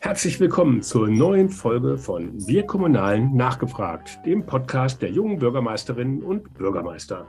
[0.00, 6.54] Herzlich willkommen zur neuen Folge von Wir Kommunalen nachgefragt, dem Podcast der jungen Bürgermeisterinnen und
[6.54, 7.26] Bürgermeister.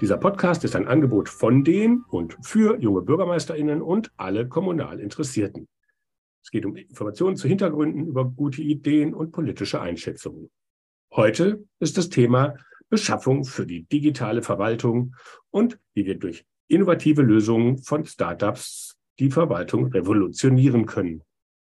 [0.00, 5.66] Dieser Podcast ist ein Angebot von den und für junge Bürgermeisterinnen und alle kommunal Interessierten.
[6.44, 10.50] Es geht um Informationen zu Hintergründen über gute Ideen und politische Einschätzungen.
[11.12, 12.54] Heute ist das Thema
[12.88, 15.16] Beschaffung für die digitale Verwaltung
[15.50, 21.22] und wie wir durch innovative Lösungen von Startups die Verwaltung revolutionieren können.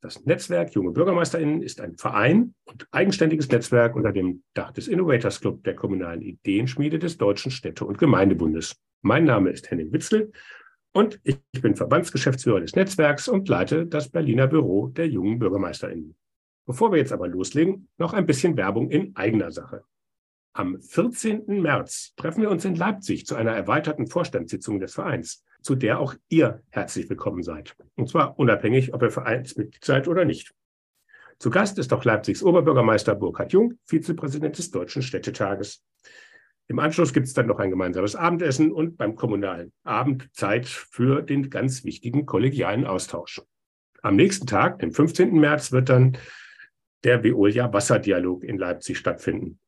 [0.02, 5.42] Das Netzwerk Junge BürgermeisterInnen ist ein Verein und eigenständiges Netzwerk unter dem Dach des Innovators
[5.42, 8.76] Club der kommunalen Ideenschmiede des Deutschen Städte- und Gemeindebundes.
[9.02, 10.32] Mein Name ist Henning Witzel
[10.94, 16.16] und ich bin Verbandsgeschäftsführer des Netzwerks und leite das Berliner Büro der jungen BürgermeisterInnen.
[16.68, 19.84] Bevor wir jetzt aber loslegen, noch ein bisschen Werbung in eigener Sache.
[20.54, 21.46] Am 14.
[21.48, 26.14] März treffen wir uns in Leipzig zu einer erweiterten Vorstandssitzung des Vereins, zu der auch
[26.30, 27.76] ihr herzlich willkommen seid.
[27.96, 30.54] Und zwar unabhängig, ob ihr Vereinsmitglied seid oder nicht.
[31.40, 35.84] Zu Gast ist auch Leipzigs Oberbürgermeister Burkhard Jung, Vizepräsident des Deutschen Städtetages.
[36.68, 41.24] Im Anschluss gibt es dann noch ein gemeinsames Abendessen und beim kommunalen Abend Zeit für
[41.24, 43.42] den ganz wichtigen kollegialen Austausch.
[44.04, 45.34] Am nächsten Tag, dem 15.
[45.34, 46.16] März, wird dann
[47.04, 49.60] der Veolia Wasserdialog in Leipzig stattfinden.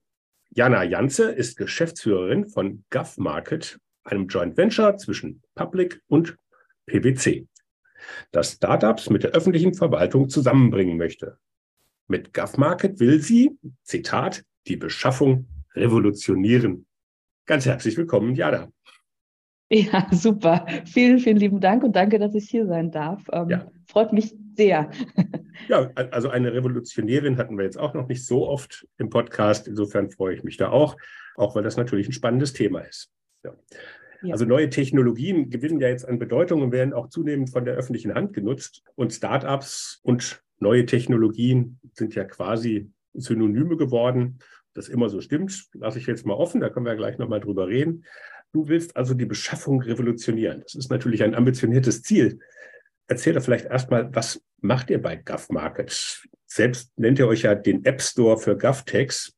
[0.50, 6.36] Jana Janze ist Geschäftsführerin von GovMarket einem Joint Venture zwischen Public und
[6.86, 7.48] PwC,
[8.32, 11.38] das Startups mit der öffentlichen Verwaltung zusammenbringen möchte.
[12.08, 16.86] Mit GovMarket will sie, Zitat, die Beschaffung revolutionieren.
[17.46, 18.68] Ganz herzlich willkommen, Jana.
[19.70, 20.66] Ja, super.
[20.84, 23.22] Vielen, vielen lieben Dank und danke, dass ich hier sein darf.
[23.32, 23.70] Ähm, ja.
[23.86, 24.90] Freut mich sehr.
[25.68, 29.66] Ja, also eine Revolutionärin hatten wir jetzt auch noch nicht so oft im Podcast.
[29.66, 30.98] Insofern freue ich mich da auch,
[31.34, 33.10] auch weil das natürlich ein spannendes Thema ist.
[33.42, 33.54] Ja.
[34.22, 34.32] Ja.
[34.32, 38.14] Also neue Technologien gewinnen ja jetzt an Bedeutung und werden auch zunehmend von der öffentlichen
[38.14, 38.82] Hand genutzt.
[38.94, 44.38] Und Startups und neue Technologien sind ja quasi Synonyme geworden.
[44.74, 47.66] Das immer so stimmt, lasse ich jetzt mal offen, da können wir gleich nochmal drüber
[47.66, 48.04] reden.
[48.52, 50.60] Du willst also die Beschaffung revolutionieren.
[50.62, 52.38] Das ist natürlich ein ambitioniertes Ziel.
[53.08, 56.22] Erzähl doch vielleicht erstmal, was macht ihr bei GovMarket?
[56.46, 59.34] Selbst nennt ihr euch ja den App Store für GovTechs.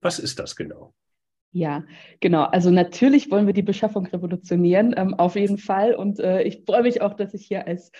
[0.00, 0.94] Was ist das genau?
[1.56, 1.84] Ja,
[2.18, 2.42] genau.
[2.42, 5.94] Also natürlich wollen wir die Beschaffung revolutionieren, ähm, auf jeden Fall.
[5.94, 7.92] Und äh, ich freue mich auch, dass ich hier als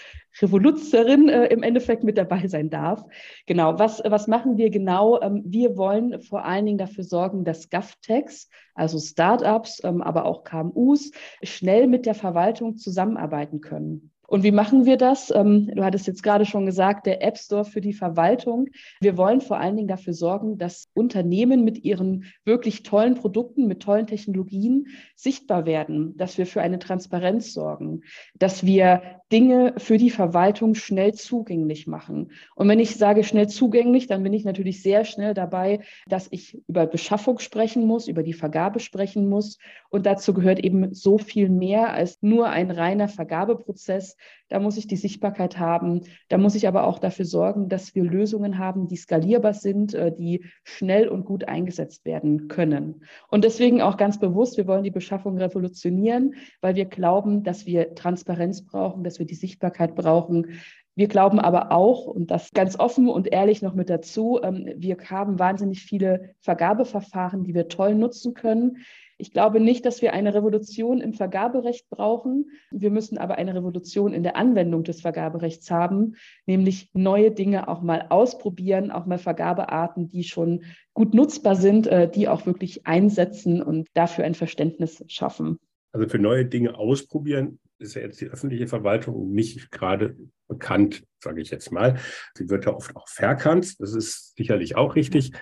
[0.42, 3.04] Revoluzerin äh, im Endeffekt mit dabei sein darf.
[3.46, 5.20] Genau, was, was machen wir genau?
[5.22, 10.42] Ähm, wir wollen vor allen Dingen dafür sorgen, dass GovTechs, also Startups, ähm, aber auch
[10.42, 11.12] KMUs,
[11.44, 14.10] schnell mit der Verwaltung zusammenarbeiten können.
[14.26, 15.30] Und wie machen wir das?
[15.30, 18.68] Ähm, du hattest jetzt gerade schon gesagt, der App Store für die Verwaltung.
[19.00, 23.82] Wir wollen vor allen Dingen dafür sorgen, dass Unternehmen mit ihren wirklich tollen Produkten, mit
[23.82, 28.02] tollen Technologien sichtbar werden, dass wir für eine Transparenz sorgen,
[28.38, 29.02] dass wir
[29.32, 32.30] Dinge für die Verwaltung schnell zugänglich machen.
[32.54, 36.62] Und wenn ich sage schnell zugänglich, dann bin ich natürlich sehr schnell dabei, dass ich
[36.68, 39.58] über Beschaffung sprechen muss, über die Vergabe sprechen muss.
[39.88, 44.16] Und dazu gehört eben so viel mehr als nur ein reiner Vergabeprozess.
[44.48, 46.02] Da muss ich die Sichtbarkeit haben.
[46.28, 50.12] Da muss ich aber auch dafür sorgen, dass wir Lösungen haben, die skalierbar sind, äh,
[50.14, 53.02] die schnell und gut eingesetzt werden können.
[53.30, 57.94] Und deswegen auch ganz bewusst, wir wollen die Beschaffung revolutionieren, weil wir glauben, dass wir
[57.94, 60.60] Transparenz brauchen, dass wir wir die Sichtbarkeit brauchen.
[60.96, 64.96] Wir glauben aber auch, und das ganz offen und ehrlich noch mit dazu, ähm, wir
[65.10, 68.78] haben wahnsinnig viele Vergabeverfahren, die wir toll nutzen können.
[69.16, 72.50] Ich glaube nicht, dass wir eine Revolution im Vergaberecht brauchen.
[72.70, 77.80] Wir müssen aber eine Revolution in der Anwendung des Vergaberechts haben, nämlich neue Dinge auch
[77.80, 80.62] mal ausprobieren, auch mal Vergabearten, die schon
[80.94, 85.58] gut nutzbar sind, äh, die auch wirklich einsetzen und dafür ein Verständnis schaffen.
[85.92, 90.16] Also für neue Dinge ausprobieren ist ja jetzt die öffentliche Verwaltung nicht gerade
[90.48, 91.98] bekannt, sage ich jetzt mal.
[92.34, 93.80] Sie wird ja oft auch verkannt.
[93.80, 95.32] Das ist sicherlich auch richtig.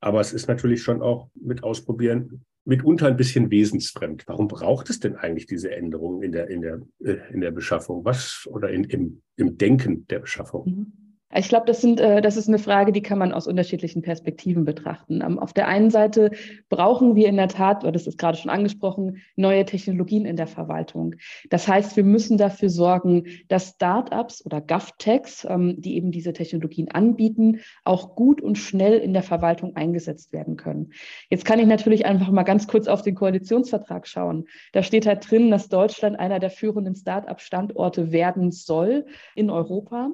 [0.00, 4.24] Aber es ist natürlich schon auch mit Ausprobieren mitunter ein bisschen wesensfremd.
[4.26, 8.04] Warum braucht es denn eigentlich diese Änderungen in der, in der, äh, in der Beschaffung?
[8.04, 10.66] Was oder in, im, im Denken der Beschaffung?
[10.66, 11.05] Mhm.
[11.34, 15.22] Ich glaube, das, äh, das ist eine Frage, die kann man aus unterschiedlichen Perspektiven betrachten.
[15.22, 16.30] Ähm, auf der einen Seite
[16.68, 21.16] brauchen wir in der Tat, das ist gerade schon angesprochen, neue Technologien in der Verwaltung.
[21.50, 26.92] Das heißt, wir müssen dafür sorgen, dass Startups oder GovTechs, ähm, die eben diese Technologien
[26.92, 30.92] anbieten, auch gut und schnell in der Verwaltung eingesetzt werden können.
[31.28, 34.44] Jetzt kann ich natürlich einfach mal ganz kurz auf den Koalitionsvertrag schauen.
[34.72, 40.12] Da steht halt drin, dass Deutschland einer der führenden Start-up-Standorte werden soll in Europa.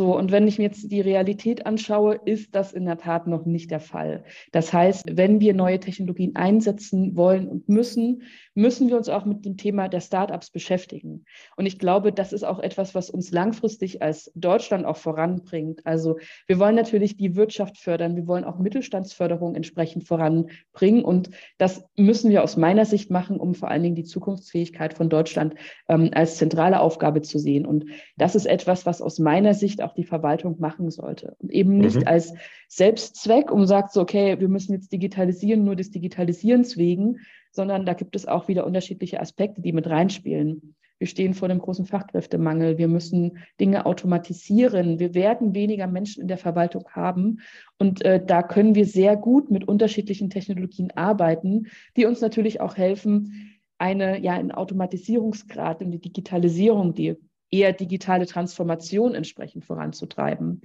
[0.00, 3.44] So, und wenn ich mir jetzt die Realität anschaue, ist das in der Tat noch
[3.44, 4.24] nicht der Fall.
[4.50, 8.22] Das heißt, wenn wir neue Technologien einsetzen wollen und müssen,
[8.60, 11.24] müssen wir uns auch mit dem Thema der Startups beschäftigen.
[11.56, 15.86] Und ich glaube, das ist auch etwas, was uns langfristig als Deutschland auch voranbringt.
[15.86, 21.02] Also wir wollen natürlich die Wirtschaft fördern, wir wollen auch Mittelstandsförderung entsprechend voranbringen.
[21.04, 25.08] Und das müssen wir aus meiner Sicht machen, um vor allen Dingen die Zukunftsfähigkeit von
[25.08, 25.54] Deutschland
[25.88, 27.64] ähm, als zentrale Aufgabe zu sehen.
[27.64, 27.86] Und
[28.18, 31.34] das ist etwas, was aus meiner Sicht auch die Verwaltung machen sollte.
[31.38, 32.06] Und eben nicht mhm.
[32.06, 32.34] als
[32.68, 37.16] Selbstzweck, um sagt so, okay, wir müssen jetzt digitalisieren, nur des Digitalisierens wegen,
[37.50, 40.74] sondern da gibt es auch wieder unterschiedliche Aspekte, die mit reinspielen.
[41.00, 42.76] Wir stehen vor einem großen Fachkräftemangel.
[42.76, 44.98] Wir müssen Dinge automatisieren.
[44.98, 47.40] Wir werden weniger Menschen in der Verwaltung haben.
[47.78, 52.76] Und äh, da können wir sehr gut mit unterschiedlichen Technologien arbeiten, die uns natürlich auch
[52.76, 57.16] helfen, eine, ja, einen Automatisierungsgrad und die Digitalisierung, die
[57.50, 60.60] eher digitale Transformation entsprechend voranzutreiben.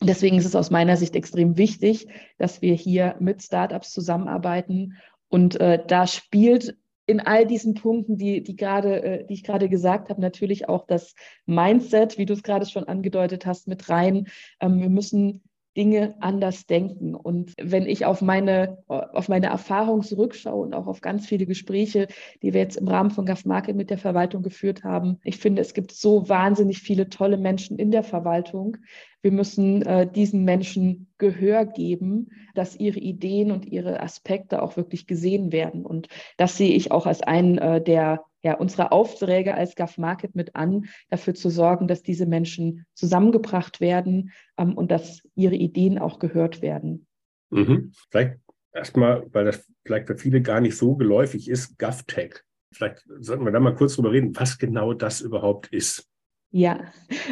[0.00, 2.06] Und deswegen ist es aus meiner Sicht extrem wichtig,
[2.38, 4.96] dass wir hier mit Startups zusammenarbeiten.
[5.30, 9.68] Und äh, da spielt in all diesen Punkten, die, die, grade, äh, die ich gerade
[9.68, 11.14] gesagt habe, natürlich auch das
[11.46, 14.28] Mindset, wie du es gerade schon angedeutet hast, mit rein.
[14.60, 15.42] Ähm, wir müssen
[15.76, 17.14] Dinge anders denken.
[17.14, 22.08] Und wenn ich auf meine, auf meine Erfahrung zurückschaue und auch auf ganz viele Gespräche,
[22.42, 25.62] die wir jetzt im Rahmen von GAF Market mit der Verwaltung geführt haben, ich finde,
[25.62, 28.78] es gibt so wahnsinnig viele tolle Menschen in der Verwaltung.
[29.22, 35.06] Wir müssen äh, diesen Menschen Gehör geben, dass ihre Ideen und ihre Aspekte auch wirklich
[35.06, 35.84] gesehen werden.
[35.84, 40.34] Und das sehe ich auch als einen äh, der ja, unsere Aufträge als GAF Market
[40.34, 45.98] mit an, dafür zu sorgen, dass diese Menschen zusammengebracht werden ähm, und dass ihre Ideen
[45.98, 47.06] auch gehört werden.
[47.50, 47.92] Mhm.
[48.10, 48.38] Vielleicht
[48.72, 52.42] erstmal, weil das vielleicht für viele gar nicht so geläufig ist, GovTech.
[52.72, 56.09] Vielleicht sollten wir da mal kurz drüber reden, was genau das überhaupt ist.
[56.52, 56.80] Ja,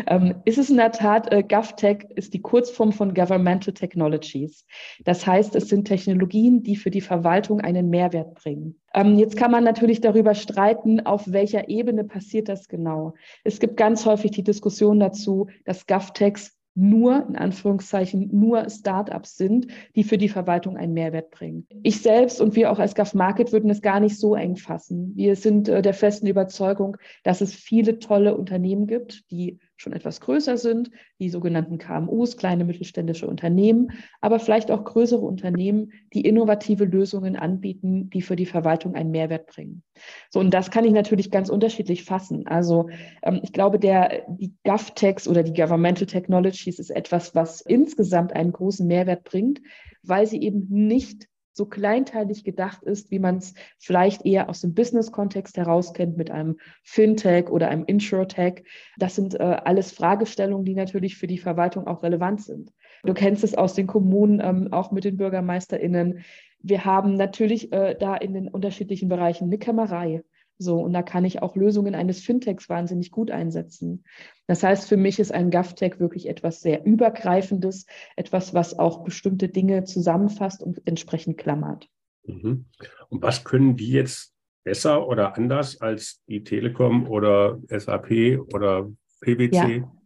[0.07, 4.65] ähm, ist es in der Tat, äh, GovTech ist die Kurzform von Governmental Technologies.
[5.05, 8.79] Das heißt, es sind Technologien, die für die Verwaltung einen Mehrwert bringen.
[8.95, 13.15] Ähm, jetzt kann man natürlich darüber streiten, auf welcher Ebene passiert das genau.
[13.43, 19.67] Es gibt ganz häufig die Diskussion dazu, dass GovTechs nur, in Anführungszeichen, nur Startups sind,
[19.97, 21.67] die für die Verwaltung einen Mehrwert bringen.
[21.83, 25.13] Ich selbst und wir auch als GAF Market würden es gar nicht so eng fassen.
[25.17, 30.21] Wir sind äh, der festen Überzeugung, dass es viele tolle Unternehmen gibt, die schon etwas
[30.21, 30.91] größer sind,
[31.21, 38.11] die sogenannten KMUs, kleine mittelständische Unternehmen, aber vielleicht auch größere Unternehmen, die innovative Lösungen anbieten,
[38.11, 39.83] die für die Verwaltung einen Mehrwert bringen.
[40.31, 42.47] So, und das kann ich natürlich ganz unterschiedlich fassen.
[42.47, 42.91] Also
[43.23, 48.53] ähm, ich glaube, der, die GovTechs oder die Governmental Technologies ist etwas, was insgesamt einen
[48.53, 49.61] großen Mehrwert bringt,
[50.03, 51.29] weil sie eben nicht
[51.59, 56.31] so kleinteilig gedacht ist, wie man es vielleicht eher aus dem Business-Kontext heraus kennt mit
[56.31, 58.65] einem Fintech oder einem Insurtech.
[58.97, 62.73] Das sind äh, alles Fragestellungen, die natürlich für die Verwaltung auch relevant sind.
[63.03, 66.25] Du kennst es aus den Kommunen, ähm, auch mit den BürgermeisterInnen.
[66.63, 70.23] Wir haben natürlich äh, da in den unterschiedlichen Bereichen eine Kämmerei.
[70.59, 74.05] So, und da kann ich auch Lösungen eines Fintechs wahnsinnig gut einsetzen.
[74.47, 79.49] Das heißt, für mich ist ein GovTech wirklich etwas sehr Übergreifendes, etwas, was auch bestimmte
[79.49, 81.89] Dinge zusammenfasst und entsprechend klammert.
[82.25, 82.67] Mhm.
[83.09, 84.35] Und was können die jetzt
[84.65, 89.77] besser oder anders als die Telekom oder SAP oder PwC?
[89.79, 89.98] Ja.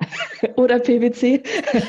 [0.56, 1.42] oder PwC.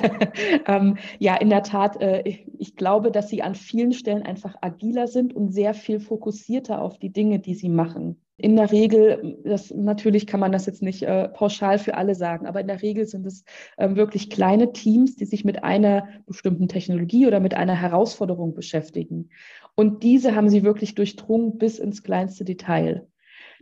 [0.68, 4.56] ähm, ja, in der Tat, äh, ich, ich, glaube, dass sie an vielen Stellen einfach
[4.62, 8.22] agiler sind und sehr viel fokussierter auf die Dinge, die sie machen.
[8.38, 12.48] In der Regel, das, natürlich kann man das jetzt nicht äh, pauschal für alle sagen,
[12.48, 13.44] aber in der Regel sind es
[13.78, 19.30] äh, wirklich kleine Teams, die sich mit einer bestimmten Technologie oder mit einer Herausforderung beschäftigen.
[19.76, 23.08] Und diese haben sie wirklich durchdrungen bis ins kleinste Detail.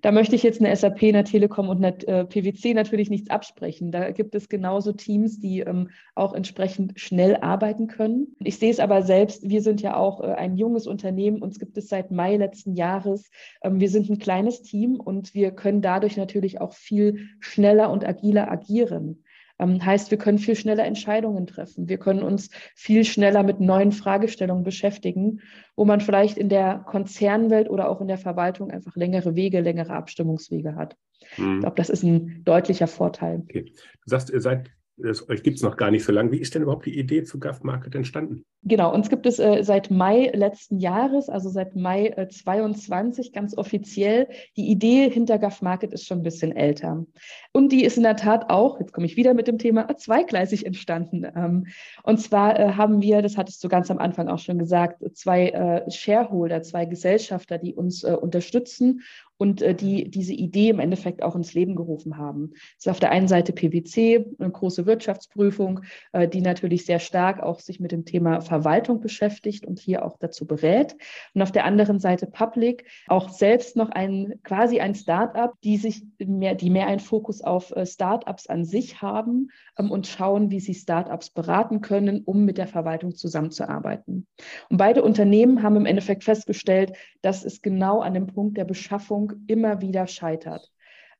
[0.01, 3.91] Da möchte ich jetzt eine SAP, eine Telekom und eine äh, PwC natürlich nichts absprechen.
[3.91, 8.35] Da gibt es genauso Teams, die ähm, auch entsprechend schnell arbeiten können.
[8.39, 11.77] Ich sehe es aber selbst, wir sind ja auch äh, ein junges Unternehmen, uns gibt
[11.77, 13.29] es seit Mai letzten Jahres.
[13.61, 18.05] Ähm, wir sind ein kleines Team und wir können dadurch natürlich auch viel schneller und
[18.05, 19.23] agiler agieren.
[19.59, 21.89] Ähm, heißt, wir können viel schneller Entscheidungen treffen.
[21.89, 25.41] Wir können uns viel schneller mit neuen Fragestellungen beschäftigen,
[25.75, 29.93] wo man vielleicht in der Konzernwelt oder auch in der Verwaltung einfach längere Wege, längere
[29.93, 30.95] Abstimmungswege hat.
[31.37, 31.55] Mhm.
[31.55, 33.41] Ich glaube, das ist ein deutlicher Vorteil.
[33.43, 33.65] Okay.
[33.65, 34.71] Du sagst, ihr seid
[35.03, 36.31] euch gibt es noch gar nicht so lange.
[36.31, 38.43] Wie ist denn überhaupt die Idee zu GAF Market entstanden?
[38.63, 43.57] Genau, uns gibt es äh, seit Mai letzten Jahres, also seit Mai äh, 22 ganz
[43.57, 44.27] offiziell.
[44.57, 47.05] Die Idee hinter GAF Market ist schon ein bisschen älter.
[47.53, 50.65] Und die ist in der Tat auch, jetzt komme ich wieder mit dem Thema, zweigleisig
[50.65, 51.25] entstanden.
[51.35, 51.67] Ähm,
[52.03, 55.49] und zwar äh, haben wir, das hattest du ganz am Anfang auch schon gesagt, zwei
[55.49, 59.01] äh, Shareholder, zwei Gesellschafter, die uns äh, unterstützen
[59.39, 62.51] und äh, die diese Idee im Endeffekt auch ins Leben gerufen haben.
[62.51, 65.81] Das ist auf der einen Seite PwC, eine große Wirtschaftsprüfung,
[66.11, 70.17] äh, die natürlich sehr stark auch sich mit dem Thema Verwaltung beschäftigt und hier auch
[70.19, 70.97] dazu berät.
[71.33, 76.03] Und auf der anderen Seite Public, auch selbst noch ein quasi ein Start-up, die sich
[76.17, 80.59] mehr, die mehr einen Fokus auf äh, Start-ups an sich haben ähm, und schauen, wie
[80.59, 84.27] sie Start-ups beraten können, um mit der Verwaltung zusammenzuarbeiten.
[84.69, 86.91] Und beide Unternehmen haben im Endeffekt festgestellt,
[87.21, 90.71] dass es genau an dem Punkt der Beschaffung immer wieder scheitert.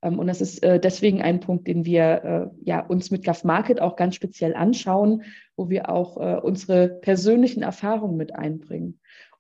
[0.02, 3.44] Ähm, und das ist äh, deswegen ein Punkt, den wir äh, ja, uns mit GAF
[3.44, 5.24] Market auch ganz speziell anschauen,
[5.56, 9.00] wo wir auch äh, unsere persönlichen Erfahrungen mit einbringen.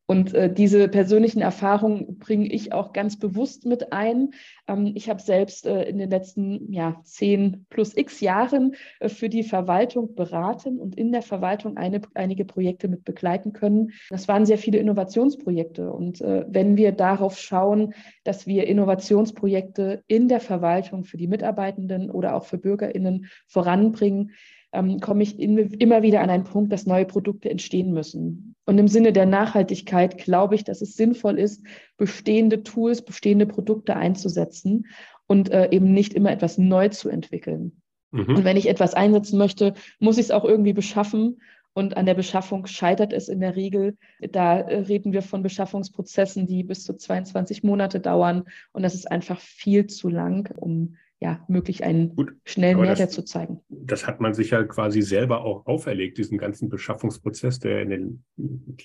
[0.09, 4.31] Und äh, diese persönlichen Erfahrungen bringe ich auch ganz bewusst mit ein.
[4.67, 9.29] Ähm, ich habe selbst äh, in den letzten ja, zehn plus x Jahren äh, für
[9.29, 13.91] die Verwaltung beraten und in der Verwaltung eine, einige Projekte mit begleiten können.
[14.09, 15.93] Das waren sehr viele Innovationsprojekte.
[15.93, 22.09] Und äh, wenn wir darauf schauen, dass wir Innovationsprojekte in der Verwaltung für die Mitarbeitenden
[22.09, 24.31] oder auch für BürgerInnen voranbringen,
[24.71, 28.55] ähm, komme ich in, immer wieder an einen Punkt, dass neue Produkte entstehen müssen.
[28.65, 31.65] Und im Sinne der Nachhaltigkeit glaube ich, dass es sinnvoll ist,
[31.97, 34.85] bestehende Tools, bestehende Produkte einzusetzen
[35.27, 37.81] und äh, eben nicht immer etwas neu zu entwickeln.
[38.11, 38.37] Mhm.
[38.37, 41.41] Und wenn ich etwas einsetzen möchte, muss ich es auch irgendwie beschaffen.
[41.73, 43.97] Und an der Beschaffung scheitert es in der Regel.
[44.19, 48.43] Da äh, reden wir von Beschaffungsprozessen, die bis zu 22 Monate dauern.
[48.71, 53.11] Und das ist einfach viel zu lang, um ja, möglich einen Gut, schnellen Mehrwert das,
[53.11, 53.59] zu zeigen.
[53.67, 58.23] Das hat man sich ja quasi selber auch auferlegt, diesen ganzen Beschaffungsprozess, der in den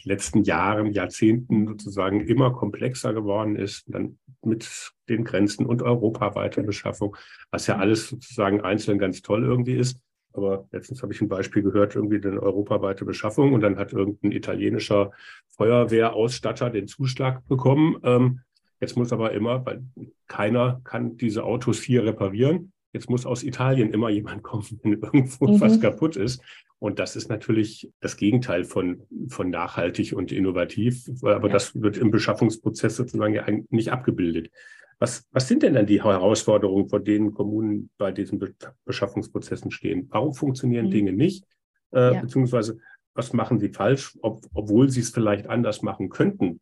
[0.02, 7.16] letzten Jahren, Jahrzehnten sozusagen immer komplexer geworden ist, dann mit den Grenzen und europaweiter Beschaffung,
[7.50, 10.00] was ja alles sozusagen einzeln ganz toll irgendwie ist.
[10.32, 14.32] Aber letztens habe ich ein Beispiel gehört, irgendwie eine europaweite Beschaffung und dann hat irgendein
[14.32, 15.12] italienischer
[15.56, 17.98] Feuerwehrausstatter den Zuschlag bekommen.
[18.02, 18.40] Ähm,
[18.84, 19.82] Jetzt muss aber immer, weil
[20.26, 22.70] keiner kann diese Autos hier reparieren.
[22.92, 25.58] Jetzt muss aus Italien immer jemand kommen, wenn irgendwo mhm.
[25.58, 26.42] was kaputt ist.
[26.78, 31.08] Und das ist natürlich das Gegenteil von, von nachhaltig und innovativ.
[31.22, 31.54] Aber ja.
[31.54, 34.50] das wird im Beschaffungsprozess sozusagen ja nicht abgebildet.
[34.98, 38.38] Was, was sind denn dann die Herausforderungen, vor denen Kommunen bei diesen
[38.84, 40.08] Beschaffungsprozessen stehen?
[40.10, 40.90] Warum funktionieren mhm.
[40.90, 41.46] Dinge nicht?
[41.90, 42.20] Äh, ja.
[42.20, 42.78] Beziehungsweise
[43.14, 46.60] was machen sie falsch, ob, obwohl sie es vielleicht anders machen könnten?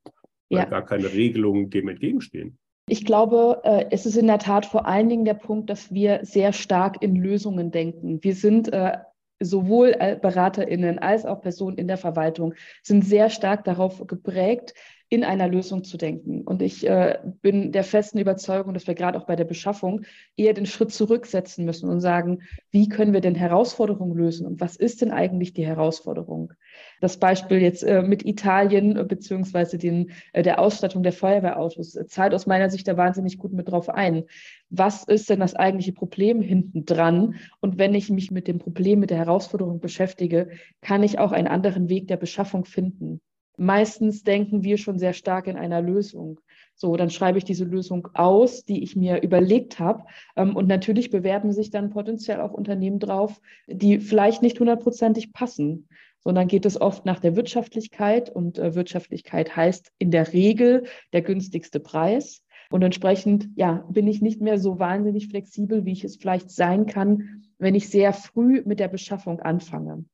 [0.53, 0.65] Weil ja.
[0.67, 2.59] gar keine Regelungen dem entgegenstehen.
[2.89, 6.21] Ich glaube, äh, es ist in der Tat vor allen Dingen der Punkt, dass wir
[6.23, 8.23] sehr stark in Lösungen denken.
[8.23, 8.99] Wir sind äh,
[9.41, 14.75] sowohl BeraterInnen als auch Personen in der Verwaltung sind sehr stark darauf geprägt,
[15.13, 16.41] in einer Lösung zu denken.
[16.41, 20.07] Und ich äh, bin der festen Überzeugung, dass wir gerade auch bei der Beschaffung
[20.39, 24.77] eher den Schritt zurücksetzen müssen und sagen, wie können wir denn Herausforderungen lösen und was
[24.77, 26.55] ist denn eigentlich die Herausforderung?
[27.03, 32.33] Das Beispiel jetzt äh, mit Italien äh, beziehungsweise äh, der Ausstattung der Feuerwehrautos äh, zahlt
[32.33, 34.25] aus meiner Sicht da wahnsinnig gut mit drauf ein.
[34.71, 37.35] Was ist denn das eigentliche Problem hinten dran?
[37.61, 40.49] Und wenn ich mich mit dem Problem, mit der Herausforderung beschäftige,
[40.81, 43.21] kann ich auch einen anderen Weg der Beschaffung finden.
[43.57, 46.41] Meistens denken wir schon sehr stark in einer Lösung.
[46.75, 50.05] So, dann schreibe ich diese Lösung aus, die ich mir überlegt habe.
[50.37, 55.89] Ähm, und natürlich bewerben sich dann potenziell auch Unternehmen drauf, die vielleicht nicht hundertprozentig passen,
[56.21, 58.31] sondern geht es oft nach der Wirtschaftlichkeit.
[58.31, 62.43] Und äh, Wirtschaftlichkeit heißt in der Regel der günstigste Preis.
[62.71, 66.87] Und entsprechend, ja, bin ich nicht mehr so wahnsinnig flexibel, wie ich es vielleicht sein
[66.87, 70.07] kann, wenn ich sehr früh mit der Beschaffung anfange.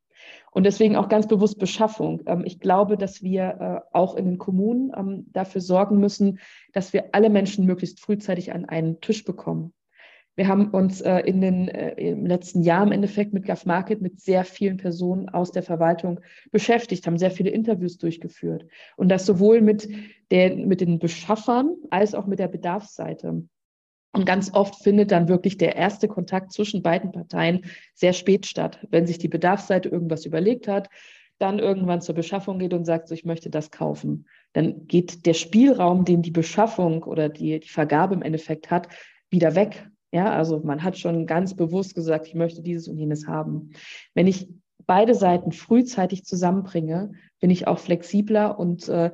[0.51, 2.23] Und deswegen auch ganz bewusst Beschaffung.
[2.27, 3.43] Ähm, ich glaube, dass wir
[3.93, 6.39] äh, auch in den Kommunen ähm, dafür sorgen müssen,
[6.73, 9.73] dass wir alle Menschen möglichst frühzeitig an einen Tisch bekommen.
[10.39, 14.01] Wir haben uns äh, in den, äh, im letzten Jahr im Endeffekt mit GAF Market
[14.01, 16.21] mit sehr vielen Personen aus der Verwaltung
[16.53, 18.65] beschäftigt, haben sehr viele Interviews durchgeführt.
[18.97, 19.89] Und das sowohl mit,
[20.31, 23.49] der, mit den Beschaffern als auch mit der Bedarfsseite.
[24.13, 28.87] Und ganz oft findet dann wirklich der erste Kontakt zwischen beiden Parteien sehr spät statt,
[28.91, 30.89] wenn sich die Bedarfsseite irgendwas überlegt hat,
[31.39, 34.27] dann irgendwann zur Beschaffung geht und sagt, so, ich möchte das kaufen.
[34.55, 38.89] Dann geht der Spielraum, den die Beschaffung oder die, die Vergabe im Endeffekt hat,
[39.31, 39.89] wieder weg.
[40.11, 43.73] Ja, also man hat schon ganz bewusst gesagt, ich möchte dieses und jenes haben.
[44.15, 44.49] Wenn ich
[44.87, 49.13] beide Seiten frühzeitig zusammenbringe, bin ich auch flexibler und äh,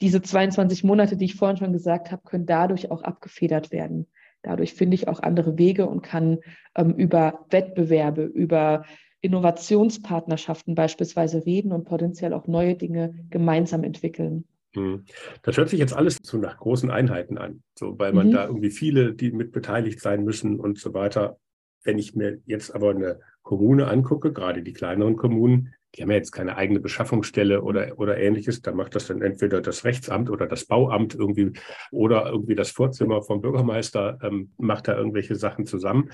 [0.00, 4.06] diese 22 Monate, die ich vorhin schon gesagt habe, können dadurch auch abgefedert werden.
[4.44, 6.38] Dadurch finde ich auch andere Wege und kann
[6.76, 8.84] ähm, über Wettbewerbe, über
[9.20, 14.44] Innovationspartnerschaften beispielsweise reden und potenziell auch neue Dinge gemeinsam entwickeln.
[14.74, 15.04] Hm.
[15.42, 18.32] Das hört sich jetzt alles so nach großen Einheiten an, so weil man mhm.
[18.32, 21.38] da irgendwie viele, die mit beteiligt sein müssen und so weiter.
[21.84, 26.16] Wenn ich mir jetzt aber eine Kommune angucke, gerade die kleineren Kommunen, die haben ja
[26.16, 28.62] jetzt keine eigene Beschaffungsstelle oder, oder ähnliches.
[28.62, 31.52] Da macht das dann entweder das Rechtsamt oder das Bauamt irgendwie
[31.90, 36.10] oder irgendwie das Vorzimmer vom Bürgermeister ähm, macht da irgendwelche Sachen zusammen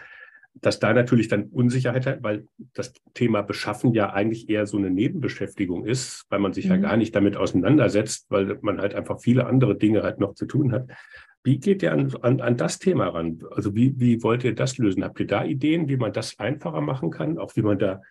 [0.54, 4.90] dass da natürlich dann Unsicherheit hat, weil das Thema Beschaffen ja eigentlich eher so eine
[4.90, 6.72] Nebenbeschäftigung ist, weil man sich mhm.
[6.72, 10.46] ja gar nicht damit auseinandersetzt, weil man halt einfach viele andere Dinge halt noch zu
[10.46, 10.88] tun hat.
[11.42, 13.42] Wie geht ihr an, an, an das Thema ran?
[13.52, 15.04] Also wie, wie wollt ihr das lösen?
[15.04, 17.38] Habt ihr da Ideen, wie man das einfacher machen kann?
[17.38, 18.02] Auch wie man da,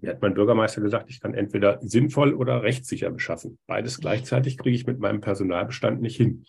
[0.00, 3.58] wie hat mein Bürgermeister gesagt, ich kann entweder sinnvoll oder rechtssicher beschaffen.
[3.66, 6.44] Beides gleichzeitig kriege ich mit meinem Personalbestand nicht hin.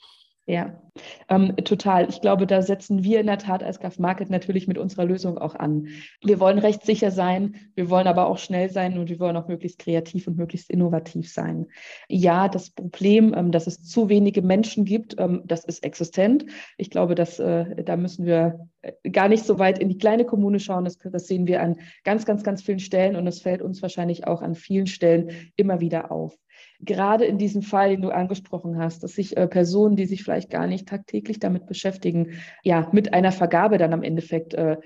[0.48, 0.82] Ja,
[1.30, 2.10] ähm, total.
[2.10, 5.38] Ich glaube, da setzen wir in der Tat als GAF Market natürlich mit unserer Lösung
[5.38, 5.88] auch an.
[6.24, 9.78] Wir wollen rechtssicher sein, wir wollen aber auch schnell sein und wir wollen auch möglichst
[9.78, 11.68] kreativ und möglichst innovativ sein.
[12.10, 16.46] Ja, das Problem, ähm, dass es zu wenige Menschen gibt, ähm, das ist existent.
[16.78, 20.26] Ich glaube, dass, äh, da müssen wir äh, gar nicht so weit in die kleine
[20.26, 20.86] Kommune schauen.
[20.86, 24.26] Das, das sehen wir an ganz, ganz, ganz vielen Stellen und es fällt uns wahrscheinlich
[24.26, 26.36] auch an vielen Stellen immer wieder auf
[26.84, 30.50] gerade in diesem Fall, den du angesprochen hast, dass sich äh, Personen, die sich vielleicht
[30.50, 34.78] gar nicht tagtäglich damit beschäftigen, ja, mit einer Vergabe dann am Endeffekt äh,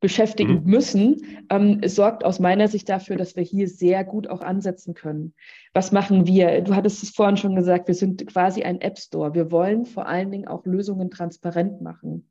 [0.00, 0.70] beschäftigen mhm.
[0.70, 5.32] müssen, ähm, sorgt aus meiner Sicht dafür, dass wir hier sehr gut auch ansetzen können.
[5.72, 6.60] Was machen wir?
[6.60, 9.32] Du hattest es vorhin schon gesagt, wir sind quasi ein App Store.
[9.32, 12.28] Wir wollen vor allen Dingen auch Lösungen transparent machen.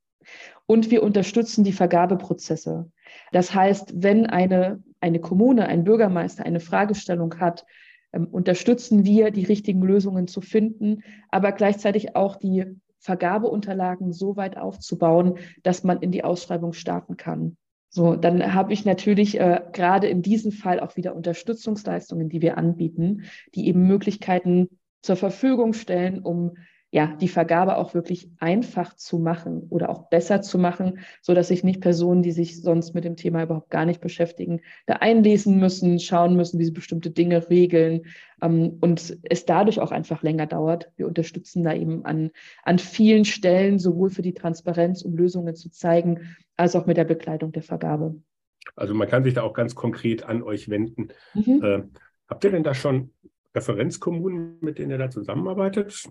[0.67, 2.91] Und wir unterstützen die Vergabeprozesse.
[3.31, 7.65] Das heißt, wenn eine, eine Kommune, ein Bürgermeister eine Fragestellung hat,
[8.11, 12.65] unterstützen wir, die richtigen Lösungen zu finden, aber gleichzeitig auch die
[12.99, 17.57] Vergabeunterlagen so weit aufzubauen, dass man in die Ausschreibung starten kann.
[17.89, 22.57] So, dann habe ich natürlich äh, gerade in diesem Fall auch wieder Unterstützungsleistungen, die wir
[22.57, 24.69] anbieten, die eben Möglichkeiten
[25.01, 26.55] zur Verfügung stellen, um
[26.93, 31.47] ja, die Vergabe auch wirklich einfach zu machen oder auch besser zu machen, so dass
[31.47, 35.57] sich nicht Personen, die sich sonst mit dem Thema überhaupt gar nicht beschäftigen, da einlesen
[35.57, 38.01] müssen, schauen müssen, wie sie bestimmte Dinge regeln
[38.41, 40.91] ähm, und es dadurch auch einfach länger dauert.
[40.97, 42.31] Wir unterstützen da eben an,
[42.63, 47.05] an vielen Stellen, sowohl für die Transparenz, um Lösungen zu zeigen, als auch mit der
[47.05, 48.15] Begleitung der Vergabe.
[48.75, 51.07] Also man kann sich da auch ganz konkret an euch wenden.
[51.33, 51.63] Mhm.
[51.63, 51.83] Äh,
[52.27, 53.11] habt ihr denn da schon
[53.55, 56.09] Referenzkommunen, mit denen ihr da zusammenarbeitet?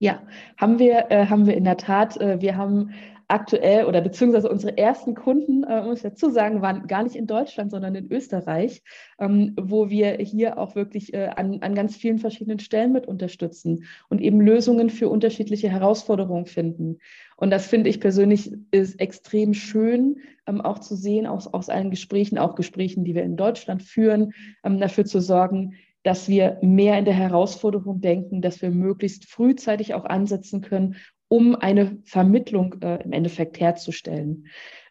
[0.00, 0.22] Ja,
[0.56, 2.20] haben wir, äh, haben wir in der Tat.
[2.20, 2.92] Äh, wir haben
[3.28, 7.26] aktuell oder beziehungsweise unsere ersten Kunden, äh, muss ich dazu sagen, waren gar nicht in
[7.26, 8.82] Deutschland, sondern in Österreich,
[9.18, 13.84] ähm, wo wir hier auch wirklich äh, an, an ganz vielen verschiedenen Stellen mit unterstützen
[14.08, 16.98] und eben Lösungen für unterschiedliche Herausforderungen finden.
[17.36, 21.90] Und das finde ich persönlich ist extrem schön, ähm, auch zu sehen aus, aus allen
[21.90, 24.32] Gesprächen, auch Gesprächen, die wir in Deutschland führen,
[24.64, 29.94] ähm, dafür zu sorgen, dass wir mehr in der Herausforderung denken, dass wir möglichst frühzeitig
[29.94, 30.96] auch ansetzen können,
[31.28, 34.46] um eine Vermittlung äh, im Endeffekt herzustellen.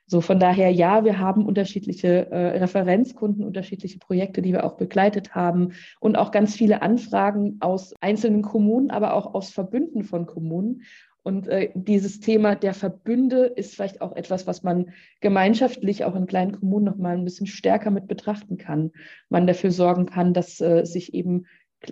[0.09, 5.35] So von daher, ja, wir haben unterschiedliche äh, Referenzkunden, unterschiedliche Projekte, die wir auch begleitet
[5.35, 10.83] haben und auch ganz viele Anfragen aus einzelnen Kommunen, aber auch aus Verbünden von Kommunen.
[11.27, 16.25] Und äh, dieses Thema der Verbünde ist vielleicht auch etwas, was man gemeinschaftlich auch in
[16.25, 18.91] kleinen Kommunen noch mal ein bisschen stärker mit betrachten kann.
[19.27, 21.43] Man dafür sorgen kann, dass äh, sich eben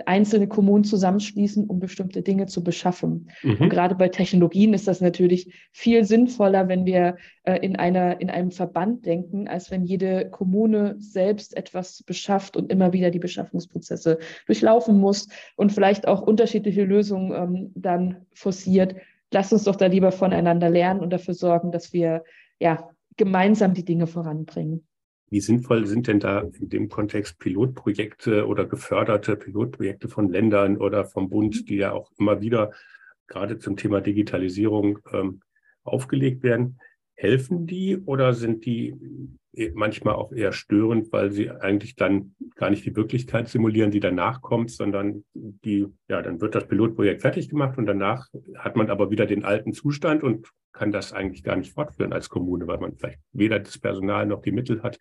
[0.06, 3.30] einzelne Kommunen zusammenschließen, um bestimmte Dinge zu beschaffen.
[3.44, 3.58] Mhm.
[3.60, 8.30] Und gerade bei Technologien ist das natürlich viel sinnvoller, wenn wir äh, in, einer, in
[8.30, 14.18] einem Verband denken, als wenn jede Kommune selbst etwas beschafft und immer wieder die Beschaffungsprozesse
[14.46, 18.96] durchlaufen muss und vielleicht auch unterschiedliche Lösungen ähm, dann forciert
[19.36, 22.24] lasst uns doch da lieber voneinander lernen und dafür sorgen, dass wir
[22.58, 24.88] ja gemeinsam die Dinge voranbringen.
[25.30, 31.04] Wie sinnvoll sind denn da in dem Kontext Pilotprojekte oder geförderte Pilotprojekte von Ländern oder
[31.04, 32.72] vom Bund, die ja auch immer wieder
[33.28, 35.42] gerade zum Thema Digitalisierung ähm,
[35.84, 36.80] aufgelegt werden?
[37.16, 38.96] Helfen die oder sind die
[39.74, 44.42] manchmal auch eher störend, weil sie eigentlich dann gar nicht die Wirklichkeit simulieren, die danach
[44.42, 49.12] kommt, sondern die, ja, dann wird das Pilotprojekt fertig gemacht und danach hat man aber
[49.12, 52.98] wieder den alten Zustand und kann das eigentlich gar nicht fortführen als Kommune, weil man
[52.98, 55.00] vielleicht weder das Personal noch die Mittel hat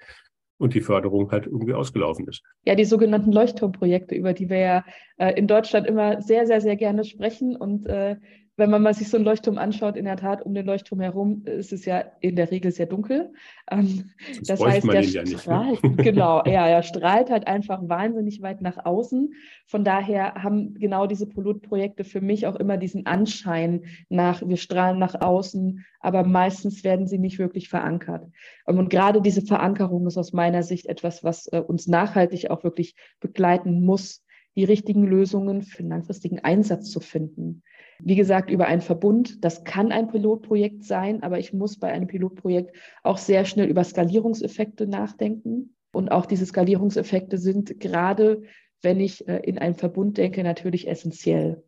[0.57, 2.43] und die Förderung halt irgendwie ausgelaufen ist.
[2.65, 4.85] Ja, die sogenannten Leuchtturmprojekte, über die wir ja
[5.17, 8.17] äh, in Deutschland immer sehr, sehr, sehr gerne sprechen und äh,
[8.57, 11.43] wenn man mal sich so einen Leuchtturm anschaut, in der Tat um den Leuchtturm herum
[11.45, 13.33] ist es ja in der Regel sehr dunkel.
[13.71, 14.11] Ähm,
[14.47, 16.05] das heißt, der ja strahlt, nicht, ne?
[16.05, 19.35] genau, ja, er strahlt halt einfach wahnsinnig weit nach außen.
[19.67, 24.99] Von daher haben genau diese Pilotprojekte für mich auch immer diesen Anschein nach, wir strahlen
[24.99, 28.29] nach außen, aber meistens werden sie nicht wirklich verankert.
[28.69, 32.63] Ähm, und gerade diese Verankerung ist aus meiner Sicht etwas, was äh, uns nachhaltig auch
[32.63, 34.23] wirklich begleiten muss,
[34.57, 37.63] die richtigen Lösungen für langfristigen Einsatz zu finden.
[38.01, 42.07] Wie gesagt, über einen Verbund, das kann ein Pilotprojekt sein, aber ich muss bei einem
[42.07, 45.75] Pilotprojekt auch sehr schnell über Skalierungseffekte nachdenken.
[45.93, 48.43] Und auch diese Skalierungseffekte sind gerade,
[48.83, 51.63] wenn ich äh, in einen Verbund denke, natürlich essentiell.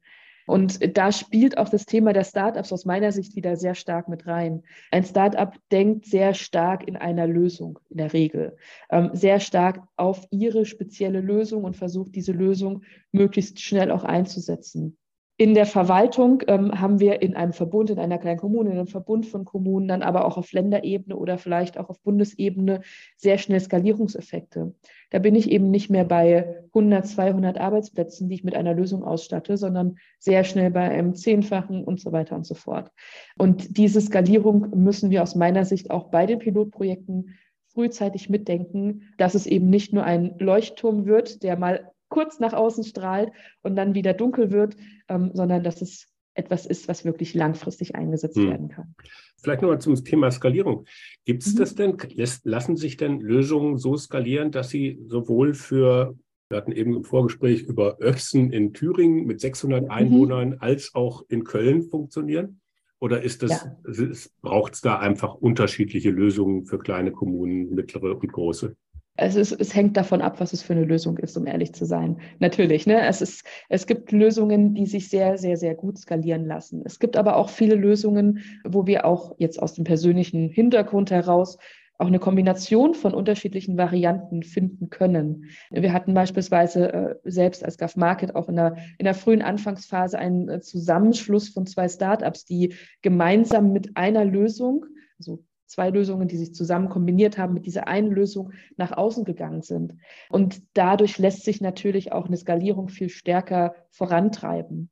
[0.46, 4.26] Und da spielt auch das Thema der Startups aus meiner Sicht wieder sehr stark mit
[4.26, 4.62] rein.
[4.92, 8.56] Ein Startup denkt sehr stark in einer Lösung in der Regel,
[8.90, 14.96] ähm, sehr stark auf ihre spezielle Lösung und versucht diese Lösung möglichst schnell auch einzusetzen.
[15.38, 18.86] In der Verwaltung ähm, haben wir in einem Verbund, in einer kleinen Kommune, in einem
[18.86, 22.80] Verbund von Kommunen, dann aber auch auf Länderebene oder vielleicht auch auf Bundesebene
[23.16, 24.74] sehr schnell Skalierungseffekte.
[25.10, 29.04] Da bin ich eben nicht mehr bei 100, 200 Arbeitsplätzen, die ich mit einer Lösung
[29.04, 32.90] ausstatte, sondern sehr schnell bei einem Zehnfachen und so weiter und so fort.
[33.36, 37.36] Und diese Skalierung müssen wir aus meiner Sicht auch bei den Pilotprojekten
[37.74, 42.82] frühzeitig mitdenken, dass es eben nicht nur ein Leuchtturm wird, der mal kurz nach außen
[42.82, 44.74] strahlt und dann wieder dunkel wird,
[45.10, 48.48] ähm, sondern dass es etwas ist, was wirklich langfristig eingesetzt hm.
[48.48, 48.94] werden kann.
[49.42, 50.86] Vielleicht nochmal zum Thema Skalierung.
[51.26, 51.58] Gibt es mhm.
[51.58, 51.96] das denn,
[52.44, 56.16] lassen sich denn Lösungen so skalieren, dass sie sowohl für,
[56.48, 59.90] wir hatten eben im Vorgespräch über Öchsen in Thüringen mit 600 mhm.
[59.90, 60.56] Einwohnern, mhm.
[60.60, 62.60] als auch in Köln funktionieren?
[62.98, 64.30] Oder ist das, ja.
[64.40, 68.74] braucht es da einfach unterschiedliche Lösungen für kleine Kommunen, mittlere und große?
[69.16, 72.18] Es, es, hängt davon ab, was es für eine Lösung ist, um ehrlich zu sein.
[72.38, 73.06] Natürlich, ne?
[73.06, 76.82] es, ist, es gibt Lösungen, die sich sehr, sehr, sehr gut skalieren lassen.
[76.84, 81.58] Es gibt aber auch viele Lösungen, wo wir auch jetzt aus dem persönlichen Hintergrund heraus
[81.98, 85.46] auch eine Kombination von unterschiedlichen Varianten finden können.
[85.70, 90.18] Wir hatten beispielsweise äh, selbst als GAF Market auch in der, in der frühen Anfangsphase
[90.18, 94.84] einen äh, Zusammenschluss von zwei Startups, die gemeinsam mit einer Lösung,
[95.18, 99.62] also zwei Lösungen, die sich zusammen kombiniert haben, mit dieser einen Lösung nach außen gegangen
[99.62, 99.94] sind.
[100.30, 104.90] Und dadurch lässt sich natürlich auch eine Skalierung viel stärker vorantreiben.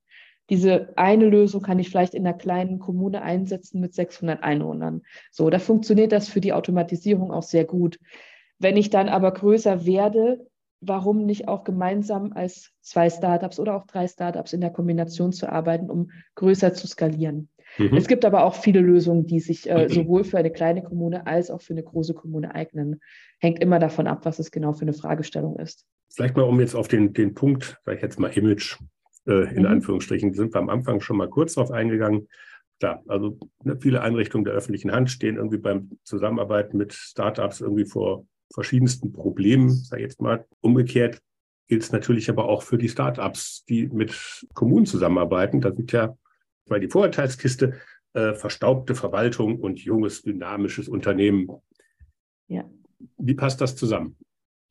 [0.51, 5.03] Diese eine Lösung kann ich vielleicht in einer kleinen Kommune einsetzen mit 600 Einwohnern.
[5.31, 7.99] So, da funktioniert das für die Automatisierung auch sehr gut.
[8.59, 10.47] Wenn ich dann aber größer werde,
[10.81, 15.51] warum nicht auch gemeinsam als zwei Startups oder auch drei Startups in der Kombination zu
[15.51, 17.49] arbeiten, um größer zu skalieren?
[17.79, 17.97] Mhm.
[17.97, 21.51] Es gibt aber auch viele Lösungen, die sich äh, sowohl für eine kleine Kommune als
[21.51, 23.01] auch für eine große Kommune eignen.
[23.39, 25.85] Hängt immer davon ab, was es genau für eine Fragestellung ist.
[26.11, 28.79] Vielleicht mal, um jetzt auf den, den Punkt, sage ich jetzt mal Image,
[29.27, 29.69] äh, in mhm.
[29.69, 32.29] Anführungsstrichen, sind wir am Anfang schon mal kurz drauf eingegangen.
[32.79, 37.87] Klar, also ne, viele Einrichtungen der öffentlichen Hand stehen irgendwie beim Zusammenarbeiten mit Startups irgendwie
[37.87, 40.45] vor verschiedensten Problemen, sage ich jetzt mal.
[40.61, 41.21] Umgekehrt
[41.69, 45.61] gilt es natürlich aber auch für die Startups, die mit Kommunen zusammenarbeiten.
[45.61, 46.17] Da sind ja
[46.67, 47.81] weil die Vorurteilskiste
[48.15, 51.49] äh, verstaubte Verwaltung und junges, dynamisches Unternehmen.
[52.49, 52.65] Ja.
[53.19, 54.17] Wie passt das zusammen?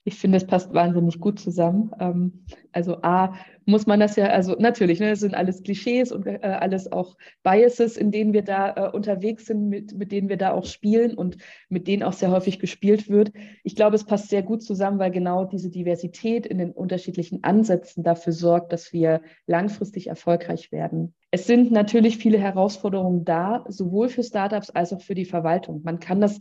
[0.05, 1.91] Ich finde, es passt wahnsinnig gut zusammen.
[1.99, 3.35] Ähm, also A,
[3.65, 7.15] muss man das ja, also natürlich, ne, das sind alles Klischees und äh, alles auch
[7.43, 11.13] Biases, in denen wir da äh, unterwegs sind, mit, mit denen wir da auch spielen
[11.13, 11.37] und
[11.69, 13.31] mit denen auch sehr häufig gespielt wird.
[13.63, 18.03] Ich glaube, es passt sehr gut zusammen, weil genau diese Diversität in den unterschiedlichen Ansätzen
[18.03, 21.13] dafür sorgt, dass wir langfristig erfolgreich werden.
[21.31, 25.81] Es sind natürlich viele Herausforderungen da, sowohl für Startups als auch für die Verwaltung.
[25.83, 26.39] Man kann das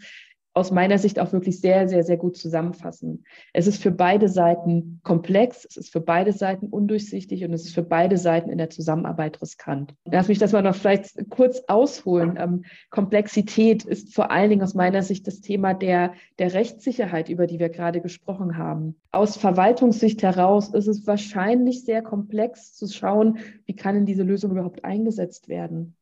[0.54, 3.24] aus meiner Sicht auch wirklich sehr, sehr, sehr gut zusammenfassen.
[3.52, 7.74] Es ist für beide Seiten komplex, es ist für beide Seiten undurchsichtig und es ist
[7.74, 9.94] für beide Seiten in der Zusammenarbeit riskant.
[10.04, 12.36] Lass mich das mal noch vielleicht kurz ausholen.
[12.38, 17.46] Ähm, Komplexität ist vor allen Dingen aus meiner Sicht das Thema der, der Rechtssicherheit, über
[17.46, 18.96] die wir gerade gesprochen haben.
[19.10, 24.50] Aus Verwaltungssicht heraus ist es wahrscheinlich sehr komplex zu schauen, wie kann denn diese Lösung
[24.50, 25.96] überhaupt eingesetzt werden.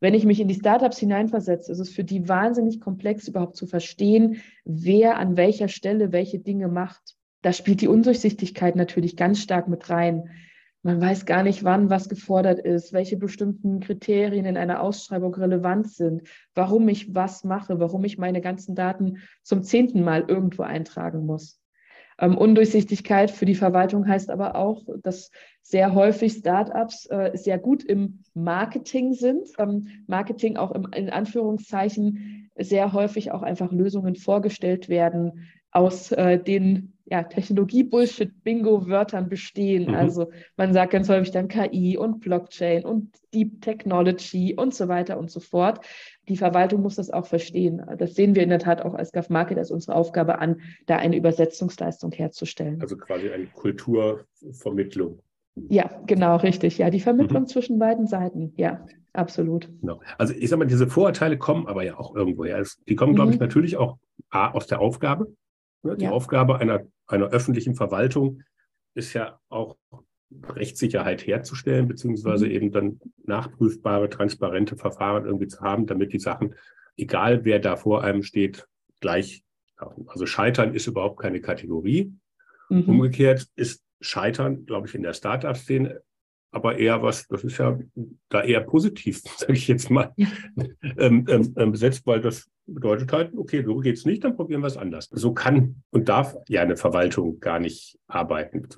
[0.00, 3.66] Wenn ich mich in die Startups hineinversetze, ist es für die wahnsinnig komplex, überhaupt zu
[3.66, 7.16] verstehen, wer an welcher Stelle welche Dinge macht.
[7.42, 10.30] Da spielt die Undurchsichtigkeit natürlich ganz stark mit rein.
[10.82, 15.90] Man weiß gar nicht, wann was gefordert ist, welche bestimmten Kriterien in einer Ausschreibung relevant
[15.90, 16.22] sind,
[16.54, 21.59] warum ich was mache, warum ich meine ganzen Daten zum zehnten Mal irgendwo eintragen muss.
[22.20, 25.30] Ähm, Undurchsichtigkeit für die Verwaltung heißt aber auch, dass
[25.62, 29.48] sehr häufig Startups äh, sehr gut im Marketing sind.
[29.58, 36.38] Ähm, Marketing auch im, in Anführungszeichen sehr häufig auch einfach Lösungen vorgestellt werden, aus äh,
[36.38, 39.88] den ja, Technologie-Bullshit-Bingo-Wörtern bestehen.
[39.88, 39.94] Mhm.
[39.94, 45.18] Also man sagt ganz häufig dann KI und Blockchain und Deep Technology und so weiter
[45.18, 45.84] und so fort.
[46.30, 47.82] Die Verwaltung muss das auch verstehen.
[47.98, 50.96] Das sehen wir in der Tat auch als GAF Market als unsere Aufgabe an, da
[50.96, 52.80] eine Übersetzungsleistung herzustellen.
[52.80, 55.20] Also quasi eine Kulturvermittlung.
[55.68, 56.78] Ja, genau, richtig.
[56.78, 57.48] Ja, die Vermittlung mhm.
[57.48, 58.54] zwischen beiden Seiten.
[58.56, 59.68] Ja, absolut.
[59.80, 60.00] Genau.
[60.16, 62.64] Also ich sage mal, diese Vorurteile kommen aber ja auch irgendwo her.
[62.88, 63.16] Die kommen, mhm.
[63.16, 63.98] glaube ich, natürlich auch
[64.30, 65.34] A, aus der Aufgabe.
[65.82, 65.96] Ne?
[65.96, 66.10] Die ja.
[66.10, 68.42] Aufgabe einer einer öffentlichen Verwaltung
[68.94, 69.76] ist ja auch
[70.48, 72.52] Rechtssicherheit herzustellen, beziehungsweise mhm.
[72.52, 76.54] eben dann nachprüfbare, transparente Verfahren irgendwie zu haben, damit die Sachen,
[76.96, 78.66] egal wer da vor einem steht,
[79.00, 79.42] gleich
[79.80, 80.06] laufen.
[80.08, 82.12] Also Scheitern ist überhaupt keine Kategorie.
[82.68, 82.88] Mhm.
[82.88, 86.02] Umgekehrt ist Scheitern, glaube ich, in der Startup-Szene
[86.52, 87.78] aber eher was, das ist ja
[88.28, 90.28] da eher positiv, sage ich jetzt mal, ja.
[90.98, 94.68] ähm, ähm, ähm, besetzt, weil das bedeutet halt, okay, so geht's nicht, dann probieren wir
[94.68, 95.08] es anders.
[95.12, 98.68] So kann und darf ja eine Verwaltung gar nicht arbeiten.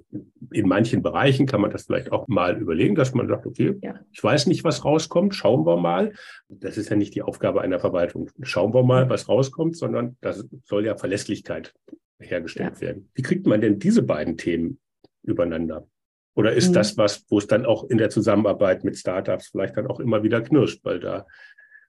[0.50, 3.94] In manchen Bereichen kann man das vielleicht auch mal überlegen, dass man sagt, okay, ja.
[4.10, 6.12] ich weiß nicht, was rauskommt, schauen wir mal.
[6.48, 8.30] Das ist ja nicht die Aufgabe einer Verwaltung.
[8.42, 11.74] Schauen wir mal, was rauskommt, sondern das soll ja Verlässlichkeit
[12.18, 12.80] hergestellt ja.
[12.80, 13.10] werden.
[13.14, 14.78] Wie kriegt man denn diese beiden Themen
[15.22, 15.86] übereinander?
[16.34, 16.74] Oder ist mhm.
[16.74, 20.22] das was, wo es dann auch in der Zusammenarbeit mit Startups vielleicht dann auch immer
[20.22, 21.26] wieder knirscht, weil da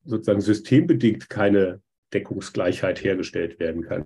[0.04, 1.82] sozusagen systembedingt keine
[2.14, 4.06] Deckungsgleichheit hergestellt werden kann?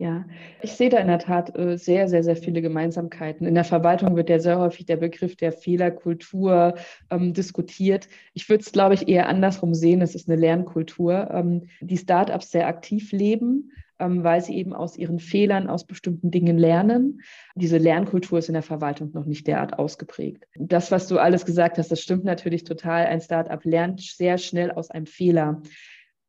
[0.00, 0.26] Ja,
[0.62, 3.48] ich sehe da in der Tat äh, sehr, sehr, sehr viele Gemeinsamkeiten.
[3.48, 6.76] In der Verwaltung wird ja sehr häufig der Begriff der Fehlerkultur
[7.10, 8.08] ähm, diskutiert.
[8.32, 10.00] Ich würde es, glaube ich, eher andersrum sehen.
[10.00, 15.18] Es ist eine Lernkultur, ähm, die Startups sehr aktiv leben weil sie eben aus ihren
[15.18, 17.20] Fehlern, aus bestimmten Dingen lernen.
[17.54, 20.46] Diese Lernkultur ist in der Verwaltung noch nicht derart ausgeprägt.
[20.56, 23.06] Das, was du alles gesagt hast, das stimmt natürlich total.
[23.06, 25.62] Ein Startup lernt sehr schnell aus einem Fehler.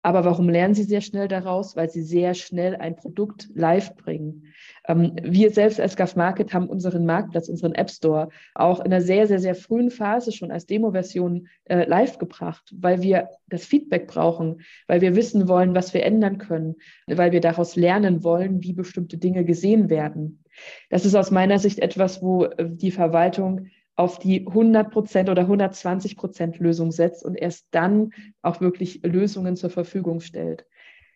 [0.02, 1.76] Aber warum lernen sie sehr schnell daraus?
[1.76, 4.46] Weil sie sehr schnell ein Produkt live bringen.
[4.88, 9.02] Ähm, wir selbst als GAF Market haben unseren Marktplatz, unseren App Store auch in einer
[9.02, 14.08] sehr, sehr, sehr frühen Phase schon als Demo-Version äh, live gebracht, weil wir das Feedback
[14.08, 16.76] brauchen, weil wir wissen wollen, was wir ändern können,
[17.08, 20.44] weil wir daraus lernen wollen, wie bestimmte Dinge gesehen werden.
[20.90, 23.68] Das ist aus meiner Sicht etwas, wo äh, die Verwaltung
[24.00, 29.58] auf die 100 Prozent oder 120 Prozent Lösung setzt und erst dann auch wirklich Lösungen
[29.58, 30.66] zur Verfügung stellt.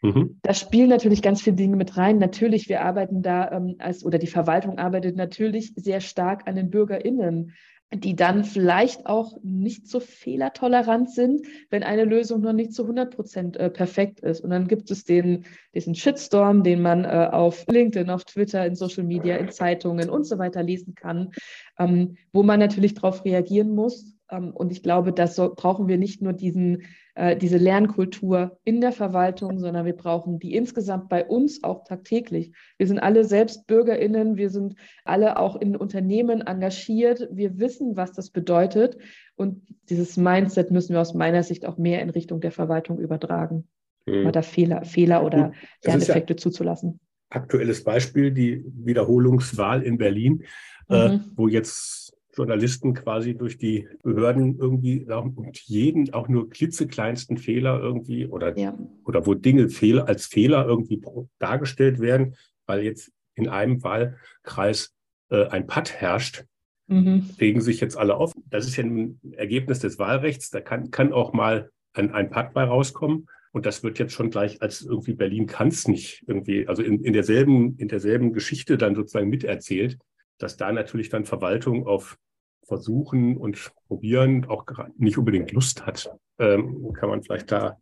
[0.01, 0.39] Mhm.
[0.41, 2.17] Da spielen natürlich ganz viele Dinge mit rein.
[2.17, 6.69] Natürlich, wir arbeiten da ähm, als oder die Verwaltung arbeitet natürlich sehr stark an den
[6.71, 7.53] BürgerInnen
[7.95, 13.15] die dann vielleicht auch nicht so fehlertolerant sind, wenn eine Lösung noch nicht zu 100
[13.15, 14.43] Prozent äh, perfekt ist.
[14.43, 18.75] Und dann gibt es den, diesen Shitstorm, den man äh, auf LinkedIn, auf Twitter, in
[18.75, 21.31] Social Media, in Zeitungen und so weiter lesen kann,
[21.77, 24.15] ähm, wo man natürlich darauf reagieren muss.
[24.31, 26.83] Ähm, und ich glaube, da so, brauchen wir nicht nur diesen
[27.15, 32.51] äh, diese Lernkultur in der Verwaltung, sondern wir brauchen die insgesamt bei uns auch tagtäglich.
[32.77, 38.13] Wir sind alle selbst BürgerInnen, wir sind alle auch in Unternehmen engagiert, wir wissen, was
[38.13, 38.97] das bedeutet
[39.35, 43.67] und dieses Mindset müssen wir aus meiner Sicht auch mehr in Richtung der Verwaltung übertragen,
[44.05, 44.31] mhm.
[44.31, 46.99] da Fehler, Fehler oder Lerneffekte ja zuzulassen.
[47.29, 50.43] Aktuelles Beispiel, die Wiederholungswahl in Berlin,
[50.89, 51.13] äh, mhm.
[51.13, 52.02] äh, wo jetzt
[52.35, 58.77] Journalisten quasi durch die Behörden irgendwie und jeden auch nur klitzekleinsten Fehler irgendwie oder, ja.
[59.05, 61.01] oder wo Dinge fehl, als Fehler irgendwie
[61.39, 64.93] dargestellt werden, weil jetzt in einem Wahlkreis
[65.29, 66.45] äh, ein Patt herrscht,
[66.87, 67.29] mhm.
[67.39, 68.33] regen sich jetzt alle auf.
[68.49, 70.49] Das ist ja ein Ergebnis des Wahlrechts.
[70.49, 73.27] Da kann, kann auch mal ein, ein Patt bei rauskommen.
[73.51, 77.03] Und das wird jetzt schon gleich als irgendwie Berlin kann es nicht irgendwie, also in,
[77.03, 79.99] in derselben, in derselben Geschichte dann sozusagen miterzählt
[80.37, 82.17] dass da natürlich dann Verwaltung auf
[82.65, 84.65] Versuchen und Probieren auch
[84.97, 87.77] nicht unbedingt Lust hat, ähm, kann man vielleicht da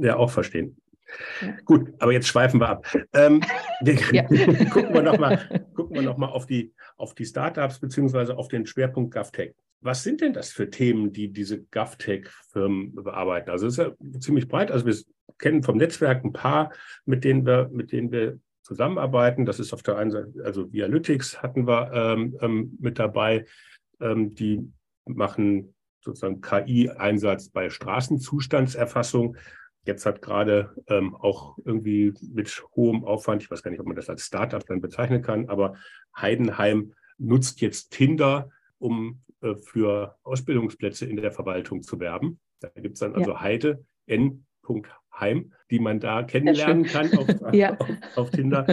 [0.00, 0.76] ja auch verstehen.
[1.40, 1.56] Ja.
[1.64, 2.86] Gut, aber jetzt schweifen wir ab.
[3.12, 3.42] Ähm,
[4.12, 4.22] ja.
[4.22, 9.54] gucken wir nochmal noch auf die, auf die Startups beziehungsweise auf den Schwerpunkt GovTech.
[9.80, 13.50] Was sind denn das für Themen, die diese GovTech-Firmen bearbeiten?
[13.50, 14.70] Also es ist ja ziemlich breit.
[14.70, 14.96] Also wir
[15.38, 16.72] kennen vom Netzwerk ein paar,
[17.04, 19.44] mit denen wir, mit denen wir zusammenarbeiten.
[19.44, 23.44] Das ist auf der einen Seite, also Vialytics hatten wir ähm, ähm, mit dabei.
[24.00, 24.72] Ähm, die
[25.06, 29.36] machen sozusagen KI-Einsatz bei Straßenzustandserfassung.
[29.86, 33.96] Jetzt hat gerade ähm, auch irgendwie mit hohem Aufwand, ich weiß gar nicht, ob man
[33.96, 35.74] das als Startup dann bezeichnen kann, aber
[36.16, 42.40] Heidenheim nutzt jetzt Tinder, um äh, für Ausbildungsplätze in der Verwaltung zu werben.
[42.60, 43.40] Da gibt es dann also ja.
[43.40, 44.46] Heide, N.
[45.18, 47.76] Heim, die man da kennenlernen kann auf, ja.
[47.78, 48.66] auf, auf Tinder.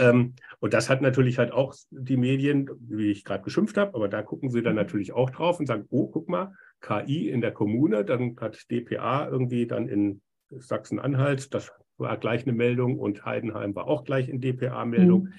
[0.00, 4.08] ähm, und das hat natürlich halt auch die Medien, wie ich gerade geschimpft habe, aber
[4.08, 7.52] da gucken sie dann natürlich auch drauf und sagen, oh, guck mal, KI in der
[7.52, 13.74] Kommune, dann hat DPA irgendwie dann in Sachsen-Anhalt, das war gleich eine Meldung und Heidenheim
[13.74, 15.24] war auch gleich in DPA-Meldung.
[15.24, 15.32] Mhm.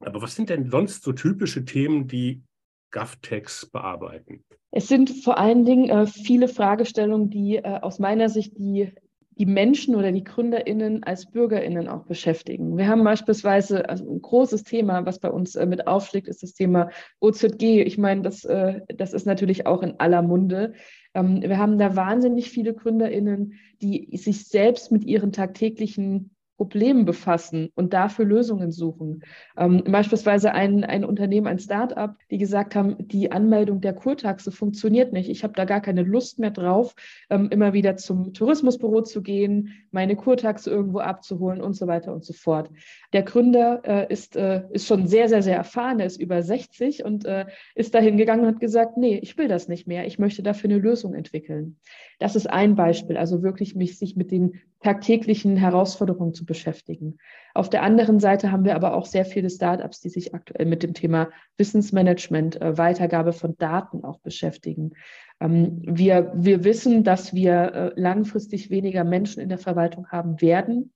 [0.00, 2.42] Aber was sind denn sonst so typische Themen, die
[2.90, 4.44] GovTechs bearbeiten?
[4.70, 8.92] Es sind vor allen Dingen äh, viele Fragestellungen, die äh, aus meiner Sicht die
[9.38, 12.78] die Menschen oder die GründerInnen als BürgerInnen auch beschäftigen.
[12.78, 16.54] Wir haben beispielsweise also ein großes Thema, was bei uns äh, mit aufschlägt, ist das
[16.54, 17.82] Thema OZG.
[17.82, 20.72] Ich meine, das, äh, das ist natürlich auch in aller Munde.
[21.14, 27.70] Ähm, wir haben da wahnsinnig viele GründerInnen, die sich selbst mit ihren tagtäglichen Problemen befassen
[27.74, 29.22] und dafür Lösungen suchen.
[29.56, 35.12] Ähm, beispielsweise ein, ein Unternehmen, ein Start-up, die gesagt haben, die Anmeldung der Kurtaxe funktioniert
[35.12, 35.28] nicht.
[35.28, 36.94] Ich habe da gar keine Lust mehr drauf,
[37.28, 42.24] ähm, immer wieder zum Tourismusbüro zu gehen, meine Kurtaxe irgendwo abzuholen und so weiter und
[42.24, 42.70] so fort.
[43.12, 47.04] Der Gründer äh, ist, äh, ist schon sehr, sehr, sehr erfahren, er ist über 60
[47.04, 50.18] und äh, ist dahin gegangen und hat gesagt, nee, ich will das nicht mehr, ich
[50.18, 51.76] möchte dafür eine Lösung entwickeln.
[52.18, 57.18] Das ist ein Beispiel, also wirklich mich sich mit den tagtäglichen Herausforderungen zu beschäftigen.
[57.54, 60.82] Auf der anderen Seite haben wir aber auch sehr viele Startups, die sich aktuell mit
[60.82, 64.92] dem Thema Wissensmanagement, äh, Weitergabe von Daten auch beschäftigen.
[65.40, 67.52] Ähm, wir, wir wissen, dass wir
[67.96, 70.92] äh, langfristig weniger Menschen in der Verwaltung haben werden.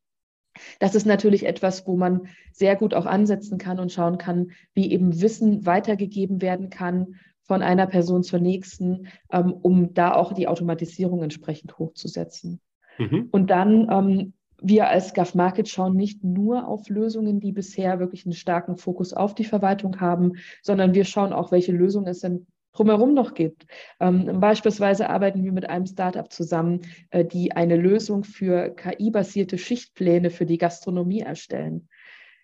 [0.79, 4.91] Das ist natürlich etwas, wo man sehr gut auch ansetzen kann und schauen kann, wie
[4.91, 7.17] eben Wissen weitergegeben werden kann
[7.51, 12.61] von einer Person zur nächsten, ähm, um da auch die Automatisierung entsprechend hochzusetzen.
[12.97, 13.27] Mhm.
[13.33, 14.33] Und dann ähm,
[14.63, 19.13] wir als GAF Market schauen nicht nur auf Lösungen, die bisher wirklich einen starken Fokus
[19.13, 23.67] auf die Verwaltung haben, sondern wir schauen auch, welche Lösungen es denn drumherum noch gibt.
[23.99, 30.31] Ähm, beispielsweise arbeiten wir mit einem Startup zusammen, äh, die eine Lösung für KI-basierte Schichtpläne
[30.31, 31.89] für die Gastronomie erstellen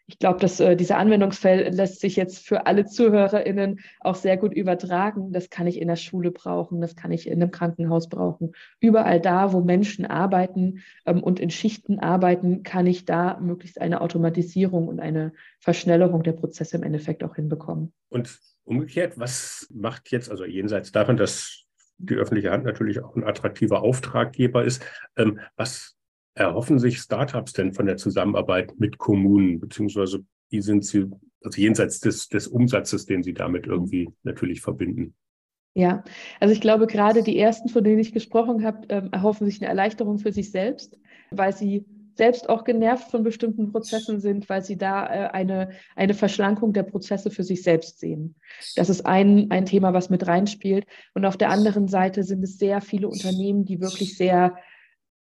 [0.08, 4.54] ich glaube, dass äh, dieser Anwendungsfall lässt sich jetzt für alle ZuhörerInnen auch sehr gut
[4.54, 5.32] übertragen.
[5.32, 8.52] Das kann ich in der Schule brauchen, das kann ich in einem Krankenhaus brauchen.
[8.78, 14.00] Überall da, wo Menschen arbeiten ähm, und in Schichten arbeiten, kann ich da möglichst eine
[14.00, 17.92] Automatisierung und eine Verschnellerung der Prozesse im Endeffekt auch hinbekommen.
[18.08, 21.64] Und umgekehrt, was macht jetzt, also jenseits davon, dass
[21.98, 24.84] die öffentliche Hand natürlich auch ein attraktiver Auftraggeber ist,
[25.16, 25.95] ähm, was
[26.36, 31.06] erhoffen sich Startups denn von der Zusammenarbeit mit Kommunen, beziehungsweise wie sind sie,
[31.42, 35.14] also jenseits des, des Umsatzes, den sie damit irgendwie natürlich verbinden?
[35.74, 36.04] Ja,
[36.40, 39.68] also ich glaube, gerade die ersten, von denen ich gesprochen habe, äh, erhoffen sich eine
[39.68, 40.98] Erleichterung für sich selbst,
[41.30, 46.14] weil sie selbst auch genervt von bestimmten Prozessen sind, weil sie da äh, eine, eine
[46.14, 48.36] Verschlankung der Prozesse für sich selbst sehen.
[48.74, 50.86] Das ist ein, ein Thema, was mit reinspielt.
[51.12, 54.56] Und auf der anderen Seite sind es sehr viele Unternehmen, die wirklich sehr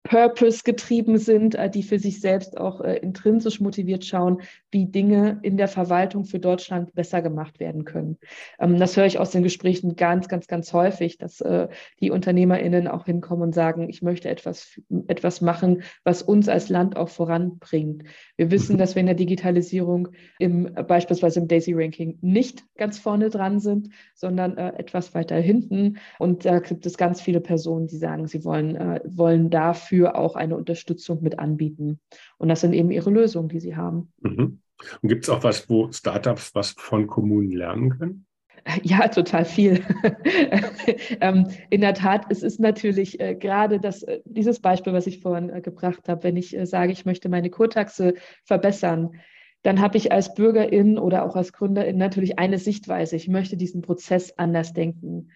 [0.04, 5.40] Purpose getrieben sind, äh, die für sich selbst auch äh, intrinsisch motiviert schauen, wie Dinge
[5.44, 8.18] in der Verwaltung für Deutschland besser gemacht werden können.
[8.60, 11.68] Ähm, das höre ich aus den Gesprächen ganz, ganz, ganz häufig, dass äh,
[12.00, 16.98] die UnternehmerInnen auch hinkommen und sagen, ich möchte etwas, etwas machen, was uns als Land
[16.98, 18.04] auch voranbringt.
[18.38, 20.10] Wir wissen, dass wir in der Digitalisierung
[20.40, 25.98] im, beispielsweise im Daisy-Ranking nicht ganz vorne dran sind, sondern etwas weiter hinten.
[26.20, 30.36] Und da gibt es ganz viele Personen, die sagen, sie wollen, wollen dafür dafür auch
[30.36, 32.00] eine Unterstützung mit anbieten.
[32.38, 34.12] Und das sind eben ihre Lösungen, die sie haben.
[34.22, 34.62] Mhm.
[35.02, 38.26] Und gibt es auch was, wo Startups was von Kommunen lernen können?
[38.84, 39.84] Ja, total viel.
[41.20, 45.20] ähm, in der Tat, es ist natürlich äh, gerade das, äh, dieses Beispiel, was ich
[45.20, 48.14] vorhin äh, gebracht habe, wenn ich sage, ich möchte meine Kurtaxe
[48.46, 49.16] verbessern,
[49.64, 53.16] dann habe ich als Bürgerin oder auch als Gründerin natürlich eine Sichtweise.
[53.16, 55.32] Ich möchte diesen Prozess anders denken.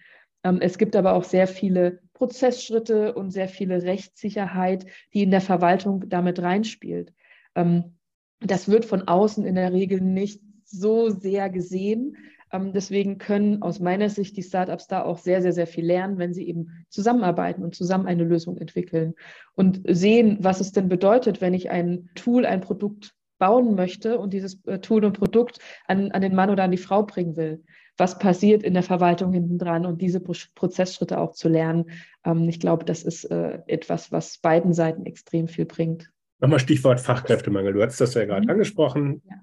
[0.46, 5.40] Ähm, es gibt aber auch sehr viele Prozessschritte und sehr viele Rechtssicherheit, die in der
[5.40, 7.12] Verwaltung damit reinspielt.
[7.56, 7.96] Ähm,
[8.40, 12.16] das wird von außen in der Regel nicht so sehr gesehen.
[12.52, 16.18] Ähm, deswegen können aus meiner Sicht die Startups da auch sehr, sehr, sehr viel lernen,
[16.18, 19.14] wenn sie eben zusammenarbeiten und zusammen eine Lösung entwickeln
[19.54, 24.32] und sehen, was es denn bedeutet, wenn ich ein Tool, ein Produkt bauen möchte und
[24.32, 27.64] dieses äh, Tool und Produkt an, an den Mann oder an die Frau bringen will
[27.96, 31.90] was passiert in der Verwaltung hinten dran und diese Prozessschritte auch zu lernen.
[32.24, 36.10] Ähm, ich glaube, das ist äh, etwas, was beiden Seiten extrem viel bringt.
[36.38, 37.72] Nochmal Stichwort Fachkräftemangel.
[37.72, 38.50] Du hast das ja gerade mhm.
[38.50, 39.22] angesprochen.
[39.28, 39.36] Ja.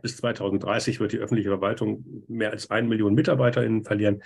[0.00, 4.22] Bis 2030 wird die öffentliche Verwaltung mehr als eine Million MitarbeiterInnen verlieren.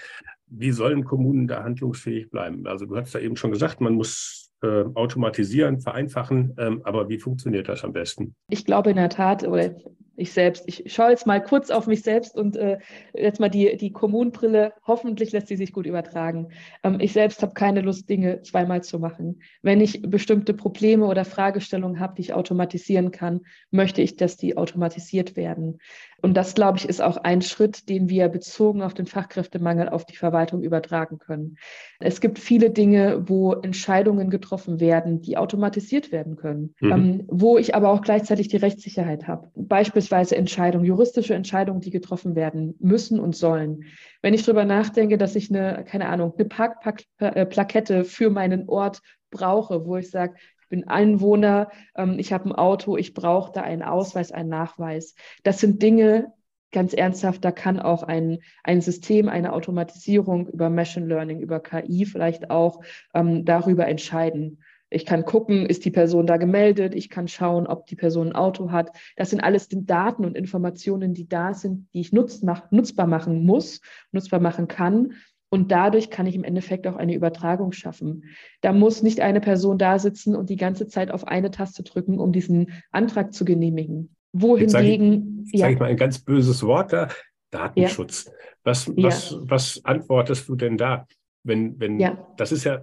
[0.47, 2.67] Wie sollen Kommunen da handlungsfähig bleiben?
[2.67, 6.55] Also du hast ja eben schon gesagt, man muss äh, automatisieren, vereinfachen.
[6.59, 8.35] Ähm, aber wie funktioniert das am besten?
[8.49, 9.75] Ich glaube in der Tat, oder
[10.16, 12.79] Ich selbst, ich schaue jetzt mal kurz auf mich selbst und äh,
[13.14, 14.72] jetzt mal die, die Kommunbrille.
[14.87, 16.48] Hoffentlich lässt sie sich gut übertragen.
[16.83, 19.42] Ähm, ich selbst habe keine Lust, Dinge zweimal zu machen.
[19.62, 24.57] Wenn ich bestimmte Probleme oder Fragestellungen habe, die ich automatisieren kann, möchte ich, dass die
[24.57, 25.79] automatisiert werden.
[26.22, 30.07] Und das, glaube ich, ist auch ein Schritt, den wir bezogen auf den Fachkräftemangel auf
[30.07, 31.59] die Verwaltung übertragen können.
[32.00, 36.91] Es gibt viele Dinge, wo Entscheidungen getroffen werden, die automatisiert werden können, mhm.
[36.91, 39.51] ähm, wo ich aber auch gleichzeitig die Rechtssicherheit habe.
[39.55, 43.84] Beispielsweise Entscheidungen, juristische Entscheidungen, die getroffen werden müssen und sollen.
[44.22, 49.86] Wenn ich darüber nachdenke, dass ich eine, keine Ahnung, eine Parkplakette für meinen Ort brauche,
[49.86, 53.82] wo ich sage, ich bin Einwohner, ähm, ich habe ein Auto, ich brauche da einen
[53.82, 55.14] Ausweis, einen Nachweis.
[55.44, 56.32] Das sind Dinge,
[56.72, 62.04] ganz ernsthaft, da kann auch ein, ein System, eine Automatisierung über Machine Learning, über KI
[62.04, 62.82] vielleicht auch
[63.14, 64.62] ähm, darüber entscheiden.
[64.89, 66.95] Ich kann gucken, ist die Person da gemeldet?
[66.95, 68.91] Ich kann schauen, ob die Person ein Auto hat.
[69.16, 73.45] Das sind alles Daten und Informationen, die da sind, die ich nutz, mach, nutzbar machen
[73.45, 73.80] muss,
[74.12, 75.14] nutzbar machen kann.
[75.49, 78.24] Und dadurch kann ich im Endeffekt auch eine Übertragung schaffen.
[78.61, 82.18] Da muss nicht eine Person da sitzen und die ganze Zeit auf eine Taste drücken,
[82.18, 84.14] um diesen Antrag zu genehmigen.
[84.32, 84.64] Wohingegen.
[84.64, 87.09] Jetzt sage ich, sag ich mal ein ganz böses Wort da:
[87.51, 88.26] Datenschutz.
[88.26, 88.32] Ja.
[88.64, 89.37] Was, was, ja.
[89.43, 91.07] was antwortest du denn da?
[91.45, 92.26] Wenn, wenn, ja.
[92.37, 92.82] das ist ja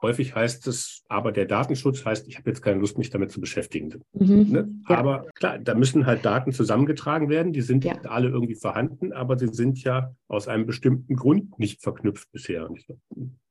[0.00, 3.40] Häufig heißt es, aber der Datenschutz heißt, ich habe jetzt keine Lust, mich damit zu
[3.40, 4.02] beschäftigen.
[4.12, 4.68] Mhm, ne?
[4.88, 4.96] ja.
[4.96, 7.52] Aber klar, da müssen halt Daten zusammengetragen werden.
[7.52, 8.00] Die sind ja.
[8.04, 12.68] alle irgendwie vorhanden, aber sie sind ja aus einem bestimmten Grund nicht verknüpft bisher.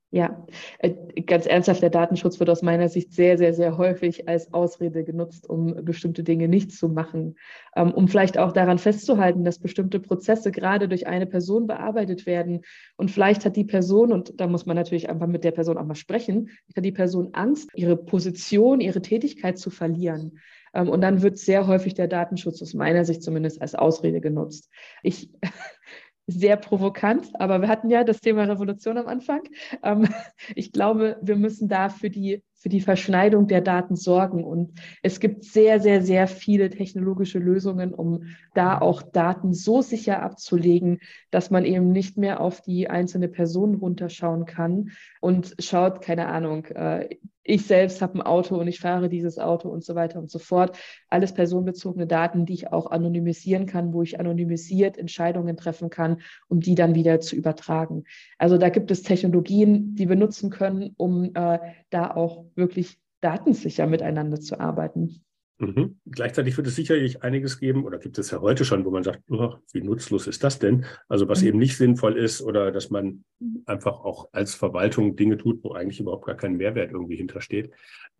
[0.09, 0.47] Ja,
[0.79, 0.93] äh,
[1.23, 5.49] ganz ernsthaft, der Datenschutz wird aus meiner Sicht sehr, sehr, sehr häufig als Ausrede genutzt,
[5.49, 7.35] um bestimmte Dinge nicht zu machen.
[7.75, 12.61] Ähm, um vielleicht auch daran festzuhalten, dass bestimmte Prozesse gerade durch eine Person bearbeitet werden.
[12.95, 15.85] Und vielleicht hat die Person, und da muss man natürlich einfach mit der Person auch
[15.85, 20.39] mal sprechen, hat die Person Angst, ihre Position, ihre Tätigkeit zu verlieren.
[20.73, 24.69] Ähm, und dann wird sehr häufig der Datenschutz aus meiner Sicht zumindest als Ausrede genutzt.
[25.03, 25.29] Ich
[26.27, 29.43] sehr provokant, aber wir hatten ja das Thema Revolution am Anfang.
[29.81, 30.07] Ähm,
[30.55, 34.43] ich glaube, wir müssen da für die, für die Verschneidung der Daten sorgen.
[34.43, 40.21] Und es gibt sehr, sehr, sehr viele technologische Lösungen, um da auch Daten so sicher
[40.21, 40.99] abzulegen,
[41.31, 46.65] dass man eben nicht mehr auf die einzelne Person runterschauen kann und schaut, keine Ahnung,
[46.65, 47.07] äh,
[47.47, 50.37] ich selbst habe ein Auto und ich fahre dieses Auto und so weiter und so
[50.37, 50.77] fort.
[51.09, 56.59] Alles personenbezogene Daten, die ich auch anonymisieren kann, wo ich anonymisiert Entscheidungen treffen kann, um
[56.59, 58.03] die dann wieder zu übertragen.
[58.37, 63.87] Also da gibt es Technologien, die wir nutzen können, um äh, da auch wirklich datensicher
[63.87, 65.23] miteinander zu arbeiten.
[65.59, 65.97] Mhm.
[66.05, 69.23] Gleichzeitig wird es sicherlich einiges geben, oder gibt es ja heute schon, wo man sagt,
[69.29, 70.85] oh, wie nutzlos ist das denn?
[71.07, 71.47] Also was mhm.
[71.47, 73.23] eben nicht sinnvoll ist oder dass man
[73.65, 77.71] einfach auch als Verwaltung Dinge tut, wo eigentlich überhaupt gar kein Mehrwert irgendwie hintersteht.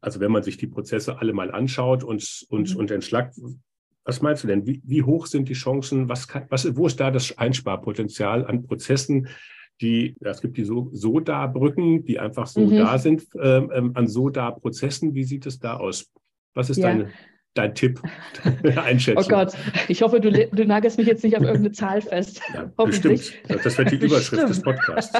[0.01, 2.79] Also wenn man sich die Prozesse alle mal anschaut und, und, mhm.
[2.79, 3.35] und entschlackt,
[4.03, 4.65] was meinst du denn?
[4.65, 6.09] Wie, wie hoch sind die Chancen?
[6.09, 9.27] Was kann, was, wo ist da das Einsparpotenzial an Prozessen,
[9.81, 12.77] die, ja, es gibt die so Soda-Brücken, die einfach so mhm.
[12.77, 15.13] da sind, ähm, ähm an Soda-Prozessen.
[15.13, 16.11] Wie sieht es da aus?
[16.57, 16.87] Was ist ja.
[16.87, 17.09] deine,
[17.53, 18.01] dein Tipp,
[18.63, 19.23] deine Einschätzung?
[19.23, 19.53] Oh Gott,
[19.87, 22.41] ich hoffe, du, du nagelst mich jetzt nicht auf irgendeine Zahl fest.
[22.51, 23.31] Ja, bestimmt.
[23.47, 25.13] Das wird die Überschrift des Podcasts.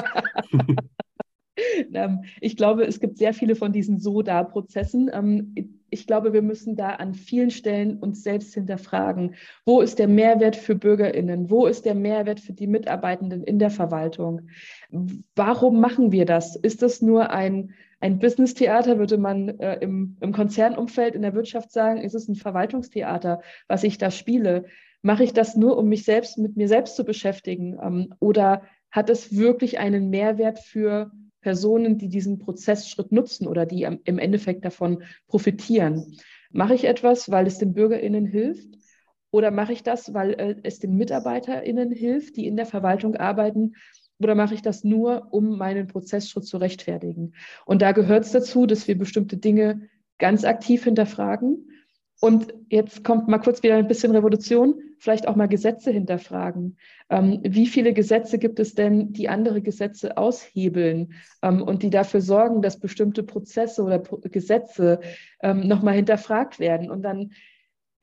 [2.40, 5.10] Ich glaube, es gibt sehr viele von diesen Soda-Prozessen.
[5.12, 9.36] Ähm, ich glaube, wir müssen da an vielen Stellen uns selbst hinterfragen.
[9.64, 11.50] Wo ist der Mehrwert für BürgerInnen?
[11.50, 14.48] Wo ist der Mehrwert für die Mitarbeitenden in der Verwaltung?
[15.36, 16.56] Warum machen wir das?
[16.56, 21.72] Ist das nur ein ein Business-Theater würde man äh, im, im Konzernumfeld in der Wirtschaft
[21.72, 24.66] sagen, ist es ein Verwaltungstheater, was ich da spiele.
[25.02, 27.78] Mache ich das nur, um mich selbst mit mir selbst zu beschäftigen?
[27.82, 33.86] Ähm, oder hat es wirklich einen Mehrwert für Personen, die diesen Prozessschritt nutzen oder die
[33.86, 36.16] am, im Endeffekt davon profitieren?
[36.50, 38.78] Mache ich etwas, weil es den BürgerInnen hilft?
[39.30, 43.74] Oder mache ich das, weil äh, es den MitarbeiterInnen hilft, die in der Verwaltung arbeiten
[44.20, 47.34] oder mache ich das nur, um meinen Prozessschritt zu rechtfertigen?
[47.64, 49.88] Und da gehört es dazu, dass wir bestimmte Dinge
[50.18, 51.70] ganz aktiv hinterfragen.
[52.20, 56.76] Und jetzt kommt mal kurz wieder ein bisschen Revolution, vielleicht auch mal Gesetze hinterfragen.
[57.10, 61.12] Ähm, wie viele Gesetze gibt es denn, die andere Gesetze aushebeln
[61.42, 64.98] ähm, und die dafür sorgen, dass bestimmte Prozesse oder Pro Gesetze
[65.42, 66.90] ähm, nochmal hinterfragt werden?
[66.90, 67.30] Und dann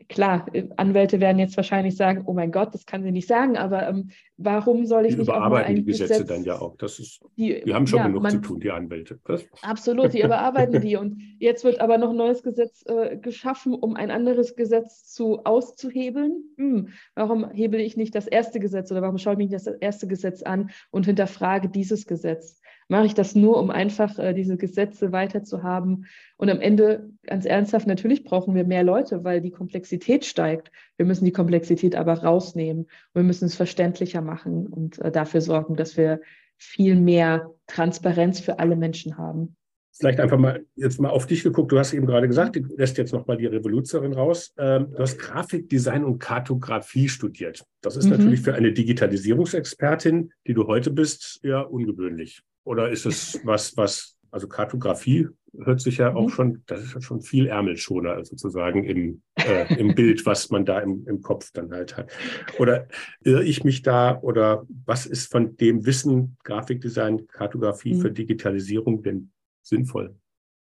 [0.10, 3.58] klar, äh, Anwälte werden jetzt wahrscheinlich sagen, oh mein Gott, das kann sie nicht sagen,
[3.58, 6.76] aber ähm, warum soll ich die nicht überarbeiten die Gesetze Gesetz, dann ja auch.
[6.78, 9.20] Das ist, die, die haben schon ja, genug man, zu tun, die Anwälte.
[9.26, 9.46] Was?
[9.62, 10.96] Absolut, die überarbeiten die.
[10.96, 15.44] Und jetzt wird aber noch ein neues Gesetz äh, geschaffen, um ein anderes Gesetz zu
[15.46, 16.44] auszuhebeln.
[16.58, 19.74] Hm, warum hebele ich nicht das erste Gesetz oder warum schaue ich mich nicht das
[19.80, 22.62] erste Gesetz an und hinterfrage dieses Gesetz?
[22.88, 26.06] Mache ich das nur, um einfach äh, diese Gesetze weiter zu haben?
[26.38, 30.72] Und am Ende, ganz ernsthaft, natürlich brauchen wir mehr Leute, weil die Komplexität steigt.
[30.98, 32.88] Wir müssen die Komplexität aber rausnehmen.
[33.14, 36.22] Wir müssen es verständlicher machen und äh, dafür sorgen, dass wir
[36.58, 39.56] viel mehr Transparenz für alle Menschen haben
[39.98, 41.72] vielleicht einfach mal jetzt mal auf dich geguckt.
[41.72, 44.54] Du hast eben gerade gesagt, du lässt jetzt noch mal die Revoluzerin raus.
[44.58, 47.64] Ähm, du hast Grafikdesign und Kartografie studiert.
[47.82, 48.12] Das ist mhm.
[48.12, 52.42] natürlich für eine Digitalisierungsexpertin, die du heute bist, eher ungewöhnlich.
[52.66, 55.30] Oder ist es was, was, also Kartografie
[55.64, 56.30] hört sich ja auch mhm.
[56.30, 60.80] schon, das ist ja schon viel Ärmelschoner sozusagen im, äh, im Bild, was man da
[60.80, 62.12] im, im Kopf dann halt hat.
[62.60, 62.88] Oder
[63.24, 68.02] irre ich mich da oder was ist von dem Wissen Grafikdesign, Kartografie mhm.
[68.02, 70.16] für Digitalisierung denn sinnvoll?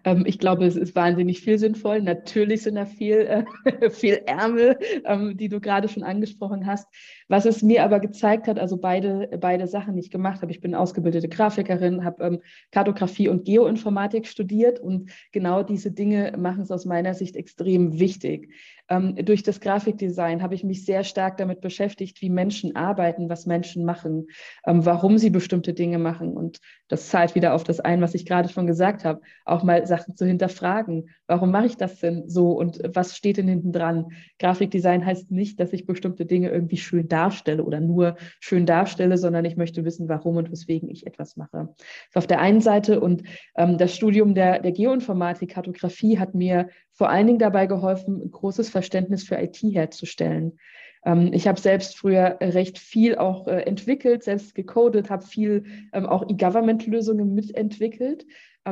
[0.05, 2.01] Ähm, ich glaube, es ist wahnsinnig viel sinnvoll.
[2.01, 6.87] Natürlich sind da viel, äh, viel Ärmel, ähm, die du gerade schon angesprochen hast.
[7.27, 10.51] Was es mir aber gezeigt hat, also beide, beide Sachen, die ich gemacht habe.
[10.51, 12.41] Ich bin ausgebildete Grafikerin, habe ähm,
[12.71, 18.49] Kartografie und Geoinformatik studiert und genau diese Dinge machen es aus meiner Sicht extrem wichtig.
[18.89, 23.45] Ähm, durch das Grafikdesign habe ich mich sehr stark damit beschäftigt, wie Menschen arbeiten, was
[23.45, 24.27] Menschen machen,
[24.65, 26.35] ähm, warum sie bestimmte Dinge machen.
[26.35, 29.85] Und das zahlt wieder auf das ein, was ich gerade schon gesagt habe, auch mal
[29.85, 31.09] Sachen zu hinterfragen.
[31.27, 34.07] Warum mache ich das denn so und was steht denn hinten dran?
[34.39, 39.45] Grafikdesign heißt nicht, dass ich bestimmte Dinge irgendwie schön darstelle oder nur schön darstelle, sondern
[39.45, 41.69] ich möchte wissen, warum und weswegen ich etwas mache.
[42.13, 43.23] Das auf der einen Seite und
[43.55, 48.31] ähm, das Studium der, der Geoinformatik, Kartografie hat mir vor allen Dingen dabei geholfen, ein
[48.31, 50.57] großes Verständnis für IT herzustellen.
[51.05, 56.05] Ähm, ich habe selbst früher recht viel auch äh, entwickelt, selbst gecodet, habe viel ähm,
[56.05, 58.25] auch E-Government-Lösungen mitentwickelt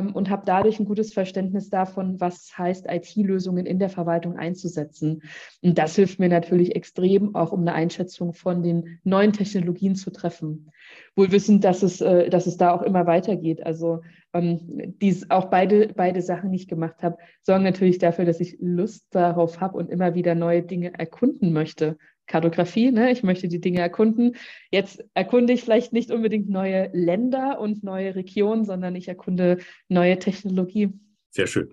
[0.06, 5.22] und habe dadurch ein gutes Verständnis davon, was heißt, IT-Lösungen in der Verwaltung einzusetzen.
[5.62, 10.10] Und das hilft mir natürlich extrem, auch um eine Einschätzung von den neuen Technologien zu
[10.10, 10.70] treffen.
[11.16, 13.64] Wohl wissend, dass es, äh, dass es da auch immer weitergeht.
[13.66, 14.00] Also
[14.32, 14.60] ähm,
[15.00, 19.60] dies auch beide, beide Sachen nicht gemacht habe, sorgen natürlich dafür, dass ich Lust darauf
[19.60, 21.96] habe und immer wieder neue Dinge erkunden möchte.
[22.28, 23.10] Kartografie, ne?
[23.10, 24.36] ich möchte die Dinge erkunden.
[24.70, 29.58] Jetzt erkunde ich vielleicht nicht unbedingt neue Länder und neue Regionen, sondern ich erkunde
[29.88, 30.92] neue Technologie.
[31.30, 31.70] Sehr schön.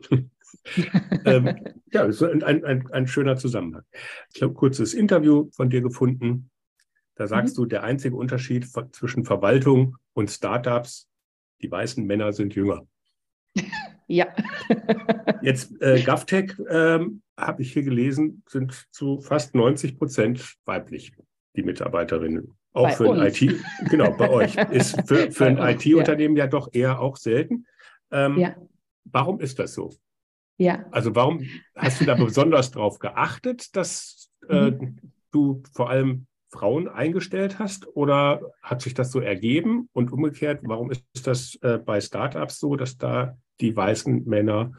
[1.25, 1.55] ähm,
[1.91, 3.83] ja, das ist ein, ein, ein schöner Zusammenhang.
[4.33, 6.49] Ich habe ein kurzes Interview von dir gefunden.
[7.15, 7.63] Da sagst mhm.
[7.63, 11.07] du, der einzige Unterschied zwischen Verwaltung und Startups,
[11.61, 12.87] die weißen Männer sind jünger.
[14.07, 14.27] Ja.
[15.41, 21.13] Jetzt äh, GovTech, ähm, habe ich hier gelesen, sind zu fast 90 Prozent weiblich,
[21.55, 22.55] die Mitarbeiterinnen.
[22.73, 23.21] Auch bei für uns.
[23.21, 24.55] ein IT, genau, bei euch.
[24.71, 26.45] Ist für, für ein IT-Unternehmen ja.
[26.45, 26.49] ja.
[26.49, 27.65] doch eher auch selten.
[28.11, 28.55] Ähm, ja.
[29.05, 29.91] Warum ist das so?
[30.57, 30.85] Ja.
[30.91, 31.41] Also warum
[31.75, 34.97] hast du da besonders darauf geachtet, dass äh, mhm.
[35.31, 39.89] du vor allem Frauen eingestellt hast oder hat sich das so ergeben?
[39.93, 44.71] Und umgekehrt, warum ist das äh, bei Startups so, dass da die weißen Männer,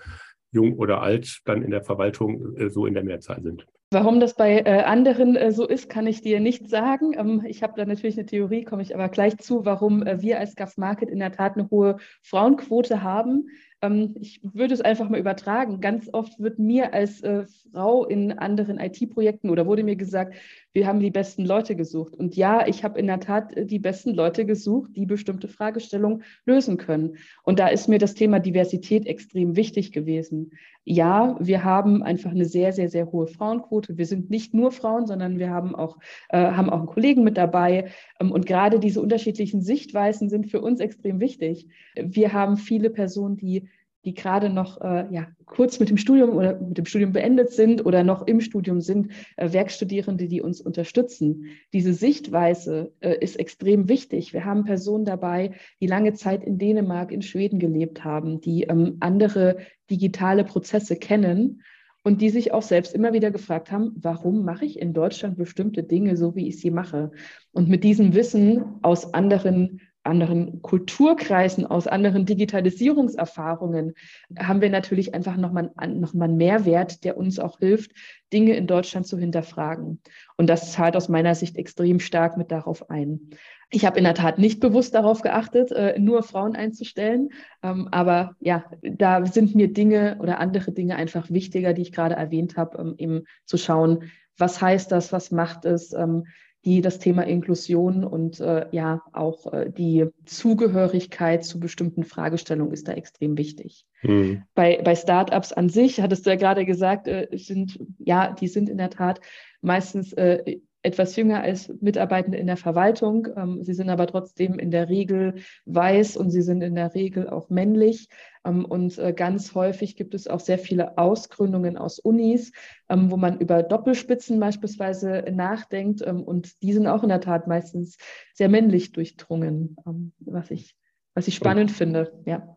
[0.56, 3.66] jung oder alt, dann in der Verwaltung äh, so in der Mehrzahl sind.
[3.92, 7.14] Warum das bei äh, anderen äh, so ist, kann ich dir nicht sagen.
[7.16, 10.40] Ähm, ich habe da natürlich eine Theorie, komme ich aber gleich zu, warum äh, wir
[10.40, 13.48] als GAF Market in der Tat eine hohe Frauenquote haben.
[13.82, 15.80] Ähm, ich würde es einfach mal übertragen.
[15.80, 20.34] Ganz oft wird mir als äh, Frau in anderen IT-Projekten oder wurde mir gesagt,
[20.72, 22.14] wir haben die besten Leute gesucht.
[22.14, 26.22] Und ja, ich habe in der Tat äh, die besten Leute gesucht, die bestimmte Fragestellungen
[26.44, 27.16] lösen können.
[27.44, 30.52] Und da ist mir das Thema Diversität extrem wichtig gewesen.
[30.84, 33.98] Ja, wir haben einfach eine sehr, sehr, sehr hohe Frauenquote.
[33.98, 35.98] Wir sind nicht nur Frauen, sondern wir haben auch,
[36.28, 37.90] äh, haben auch einen Kollegen mit dabei.
[38.20, 41.68] Ähm, und gerade diese unterschiedlichen Sichtweisen sind für uns extrem wichtig.
[41.94, 43.68] Wir haben viele Personen, die
[44.06, 47.84] die gerade noch äh, ja, kurz mit dem Studium oder mit dem Studium beendet sind
[47.84, 51.46] oder noch im Studium sind, äh, Werkstudierende, die uns unterstützen.
[51.72, 54.32] Diese Sichtweise äh, ist extrem wichtig.
[54.32, 58.98] Wir haben Personen dabei, die lange Zeit in Dänemark, in Schweden gelebt haben, die ähm,
[59.00, 59.58] andere
[59.90, 61.62] digitale Prozesse kennen
[62.04, 65.82] und die sich auch selbst immer wieder gefragt haben, warum mache ich in Deutschland bestimmte
[65.82, 67.10] Dinge so, wie ich sie mache?
[67.50, 73.94] Und mit diesem Wissen aus anderen anderen Kulturkreisen, aus anderen Digitalisierungserfahrungen
[74.38, 77.92] haben wir natürlich einfach nochmal noch mal einen Mehrwert, der uns auch hilft,
[78.32, 80.00] Dinge in Deutschland zu hinterfragen.
[80.36, 83.30] Und das zahlt aus meiner Sicht extrem stark mit darauf ein.
[83.70, 87.30] Ich habe in der Tat nicht bewusst darauf geachtet, äh, nur Frauen einzustellen.
[87.62, 92.14] Ähm, aber ja, da sind mir Dinge oder andere Dinge einfach wichtiger, die ich gerade
[92.14, 94.04] erwähnt habe, ähm, eben zu schauen,
[94.38, 96.26] was heißt das, was macht es, ähm,
[96.66, 102.88] die das Thema Inklusion und äh, ja auch äh, die Zugehörigkeit zu bestimmten Fragestellungen ist
[102.88, 103.86] da extrem wichtig.
[104.02, 104.42] Mhm.
[104.56, 108.68] Bei, bei Startups an sich, hattest du ja gerade gesagt, äh, sind, ja, die sind
[108.68, 109.20] in der Tat
[109.60, 113.26] meistens äh, etwas jünger als Mitarbeitende in der Verwaltung.
[113.36, 115.34] Ähm, sie sind aber trotzdem in der Regel
[115.64, 118.08] weiß und sie sind in der Regel auch männlich.
[118.44, 122.52] Ähm, und äh, ganz häufig gibt es auch sehr viele Ausgründungen aus Unis,
[122.88, 126.02] ähm, wo man über Doppelspitzen beispielsweise nachdenkt.
[126.06, 127.98] Ähm, und die sind auch in der Tat meistens
[128.32, 130.76] sehr männlich durchdrungen, ähm, was ich,
[131.14, 132.12] was ich spannend finde.
[132.26, 132.54] Ja.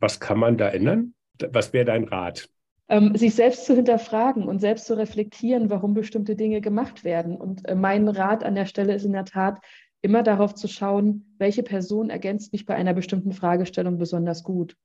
[0.00, 1.12] Was kann man da ändern?
[1.50, 2.48] Was wäre dein Rat?
[2.92, 7.36] Ähm, sich selbst zu hinterfragen und selbst zu reflektieren, warum bestimmte Dinge gemacht werden.
[7.36, 9.60] Und äh, mein Rat an der Stelle ist in der Tat,
[10.02, 14.76] immer darauf zu schauen, welche Person ergänzt mich bei einer bestimmten Fragestellung besonders gut.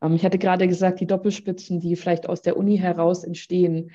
[0.00, 3.90] Ähm, ich hatte gerade gesagt, die Doppelspitzen, die vielleicht aus der Uni heraus entstehen,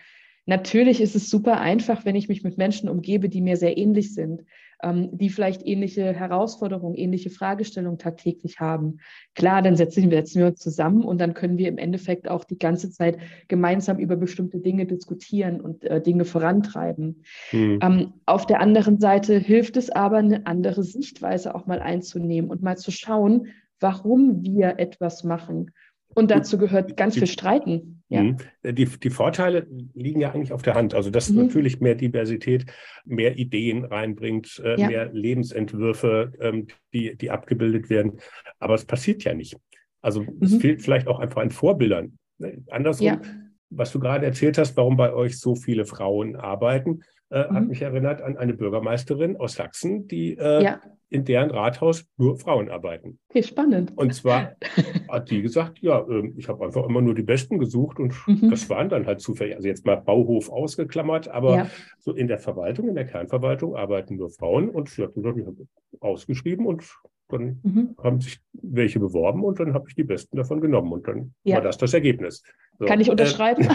[0.47, 4.13] Natürlich ist es super einfach, wenn ich mich mit Menschen umgebe, die mir sehr ähnlich
[4.15, 4.43] sind,
[4.83, 8.97] die vielleicht ähnliche Herausforderungen, ähnliche Fragestellungen tagtäglich haben.
[9.35, 12.43] Klar, dann setzen wir, setzen wir uns zusammen und dann können wir im Endeffekt auch
[12.43, 13.17] die ganze Zeit
[13.47, 17.23] gemeinsam über bestimmte Dinge diskutieren und äh, Dinge vorantreiben.
[17.51, 17.79] Mhm.
[17.81, 22.61] Ähm, auf der anderen Seite hilft es aber, eine andere Sichtweise auch mal einzunehmen und
[22.61, 23.47] mal zu schauen,
[23.79, 25.71] warum wir etwas machen
[26.13, 28.00] und dazu gehört ganz viel Streiten.
[28.11, 28.23] Ja.
[28.23, 28.37] Mhm.
[28.63, 30.93] Die, die Vorteile liegen ja eigentlich auf der Hand.
[30.93, 31.43] Also, dass mhm.
[31.45, 32.65] natürlich mehr Diversität,
[33.05, 34.87] mehr Ideen reinbringt, äh, ja.
[34.89, 38.17] mehr Lebensentwürfe, ähm, die, die abgebildet werden.
[38.59, 39.55] Aber es passiert ja nicht.
[40.01, 40.37] Also, mhm.
[40.41, 42.17] es fehlt vielleicht auch einfach an Vorbildern.
[42.37, 43.21] Ne, andersrum, ja.
[43.69, 47.67] was du gerade erzählt hast, warum bei euch so viele Frauen arbeiten, äh, hat mhm.
[47.67, 52.69] mich erinnert an eine Bürgermeisterin aus Sachsen, die äh, ja in deren Rathaus nur Frauen
[52.69, 53.19] arbeiten.
[53.29, 53.91] Okay, spannend.
[53.97, 54.55] Und zwar
[55.09, 58.49] hat die gesagt, ja, ähm, ich habe einfach immer nur die Besten gesucht und mhm.
[58.49, 61.69] das waren dann halt zufällig, also jetzt mal Bauhof ausgeklammert, aber ja.
[61.99, 65.45] so in der Verwaltung, in der Kernverwaltung arbeiten nur Frauen und sie hat gesagt, ich
[65.45, 65.67] habe
[65.99, 66.89] ausgeschrieben und
[67.27, 67.95] dann mhm.
[68.01, 71.55] haben sich welche beworben und dann habe ich die Besten davon genommen und dann ja.
[71.55, 72.41] war das das Ergebnis.
[72.81, 72.87] So.
[72.87, 73.63] Kann ich äh, unterschreiben?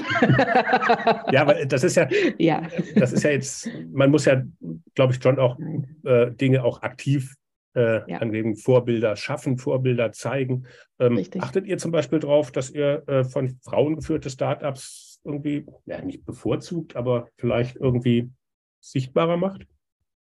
[1.31, 2.63] ja, aber das ist ja, ja,
[2.97, 4.43] das ist ja jetzt, man muss ja,
[4.97, 5.57] glaube ich, schon auch
[6.03, 7.37] äh, Dinge auch aktiv
[7.77, 8.19] äh, ja.
[8.19, 10.67] angeben, Vorbilder schaffen, Vorbilder zeigen.
[10.99, 16.03] Ähm, achtet ihr zum Beispiel darauf, dass ihr äh, von Frauen geführte Startups irgendwie, ja,
[16.03, 18.29] nicht bevorzugt, aber vielleicht irgendwie
[18.81, 19.69] sichtbarer macht?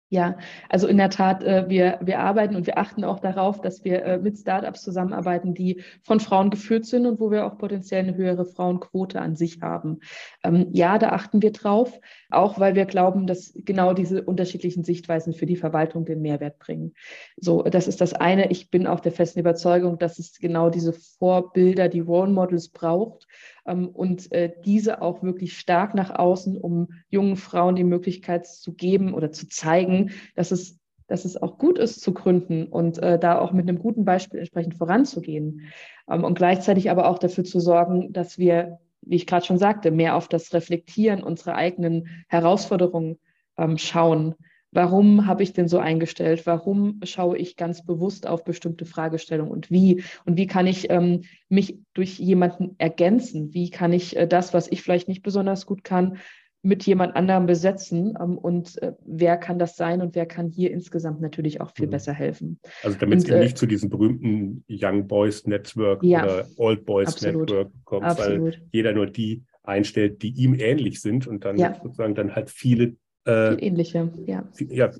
[0.08, 0.38] Ja,
[0.68, 4.04] also in der Tat, äh, wir, wir arbeiten und wir achten auch darauf, dass wir
[4.04, 8.14] äh, mit Startups zusammenarbeiten, die von Frauen geführt sind und wo wir auch potenziell eine
[8.14, 9.98] höhere Frauenquote an sich haben.
[10.44, 11.98] Ähm, ja, da achten wir drauf,
[12.30, 16.94] auch weil wir glauben, dass genau diese unterschiedlichen Sichtweisen für die Verwaltung den Mehrwert bringen.
[17.36, 18.52] So, das ist das eine.
[18.52, 23.26] Ich bin auch der festen Überzeugung, dass es genau diese Vorbilder, die Role Models braucht,
[23.66, 29.14] und äh, diese auch wirklich stark nach außen, um jungen Frauen die Möglichkeit zu geben
[29.14, 33.38] oder zu zeigen, dass es dass es auch gut ist zu gründen und äh, da
[33.38, 35.62] auch mit einem guten Beispiel entsprechend voranzugehen.
[36.10, 39.92] Ähm, und gleichzeitig aber auch dafür zu sorgen, dass wir, wie ich gerade schon sagte,
[39.92, 43.18] mehr auf das Reflektieren unserer eigenen Herausforderungen
[43.56, 44.34] ähm, schauen
[44.76, 46.44] Warum habe ich denn so eingestellt?
[46.44, 50.04] Warum schaue ich ganz bewusst auf bestimmte Fragestellungen und wie?
[50.26, 53.54] Und wie kann ich ähm, mich durch jemanden ergänzen?
[53.54, 56.18] Wie kann ich äh, das, was ich vielleicht nicht besonders gut kann,
[56.60, 60.70] mit jemand anderem besetzen ähm, und äh, wer kann das sein und wer kann hier
[60.72, 61.92] insgesamt natürlich auch viel mhm.
[61.92, 62.60] besser helfen.
[62.82, 67.08] Also damit es äh, nicht zu diesem berühmten Young Boys Network ja, oder Old Boys
[67.08, 68.58] absolut, Network kommt, absolut.
[68.58, 71.74] weil jeder nur die einstellt, die ihm ähnlich sind und dann ja.
[71.82, 72.96] sozusagen dann halt viele
[73.26, 74.48] äh, ähnliche, ja.
[74.58, 74.90] Ja,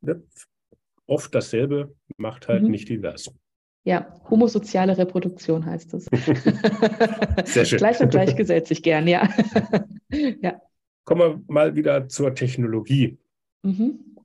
[0.00, 0.22] ne,
[1.06, 2.70] oft dasselbe macht halt mhm.
[2.70, 3.30] nicht divers.
[3.84, 6.04] Ja, homosoziale Reproduktion heißt es.
[7.44, 7.78] Sehr schön.
[7.78, 9.28] gleich und gleich gesetzt sich gern, ja.
[10.42, 10.60] ja.
[11.04, 13.16] Kommen wir mal wieder zur Technologie.
[13.62, 14.16] Mhm.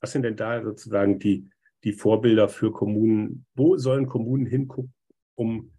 [0.00, 1.50] Was sind denn da sozusagen die,
[1.82, 3.44] die Vorbilder für Kommunen?
[3.56, 4.94] Wo sollen Kommunen hingucken,
[5.34, 5.72] um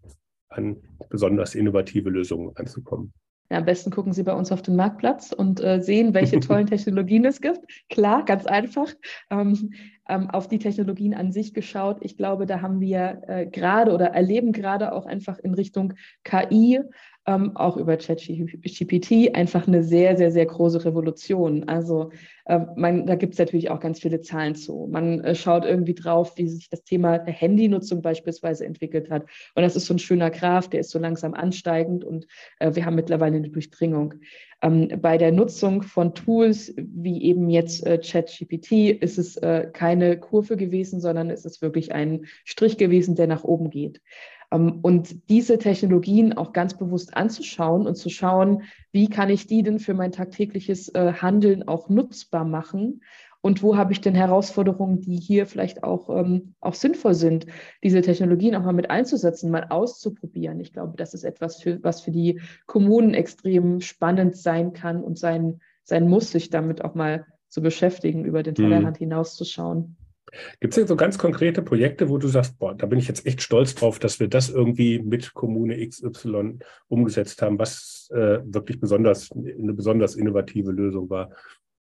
[0.49, 3.13] an besonders innovative Lösungen anzukommen?
[3.51, 6.67] Ja, am besten gucken Sie bei uns auf den Marktplatz und äh, sehen, welche tollen
[6.67, 7.59] Technologien es gibt.
[7.89, 8.87] Klar, ganz einfach.
[9.29, 9.73] Ähm,
[10.07, 11.97] ähm, auf die Technologien an sich geschaut.
[11.99, 16.79] Ich glaube, da haben wir äh, gerade oder erleben gerade auch einfach in Richtung KI
[17.28, 21.67] ähm, auch über ChatGPT einfach eine sehr, sehr, sehr große Revolution.
[21.67, 22.11] Also
[22.45, 24.88] äh, man, da gibt es natürlich auch ganz viele Zahlen zu.
[24.91, 29.24] Man äh, schaut irgendwie drauf, wie sich das Thema der Handynutzung beispielsweise entwickelt hat.
[29.53, 32.26] Und das ist so ein schöner Graph, der ist so langsam ansteigend und
[32.59, 34.15] äh, wir haben mittlerweile eine Durchdringung.
[34.63, 40.19] Ähm, bei der Nutzung von Tools wie eben jetzt äh, ChatGPT ist es äh, keine
[40.19, 44.01] Kurve gewesen, sondern es ist wirklich ein Strich gewesen, der nach oben geht.
[44.51, 49.63] Ähm, und diese Technologien auch ganz bewusst anzuschauen und zu schauen, wie kann ich die
[49.63, 53.01] denn für mein tagtägliches äh, Handeln auch nutzbar machen
[53.41, 57.47] und wo habe ich denn Herausforderungen, die hier vielleicht auch, ähm, auch sinnvoll sind,
[57.83, 60.59] diese Technologien auch mal mit einzusetzen, mal auszuprobieren.
[60.59, 65.17] Ich glaube, das ist etwas, für, was für die Kommunen extrem spannend sein kann und
[65.17, 69.05] sein, sein muss, sich damit auch mal zu beschäftigen, über den Tellerrand mhm.
[69.05, 69.97] hinauszuschauen.
[70.59, 73.26] Gibt es denn so ganz konkrete Projekte, wo du sagst, boah, da bin ich jetzt
[73.26, 78.80] echt stolz drauf, dass wir das irgendwie mit Kommune XY umgesetzt haben, was äh, wirklich
[78.80, 81.32] besonders eine besonders innovative Lösung war?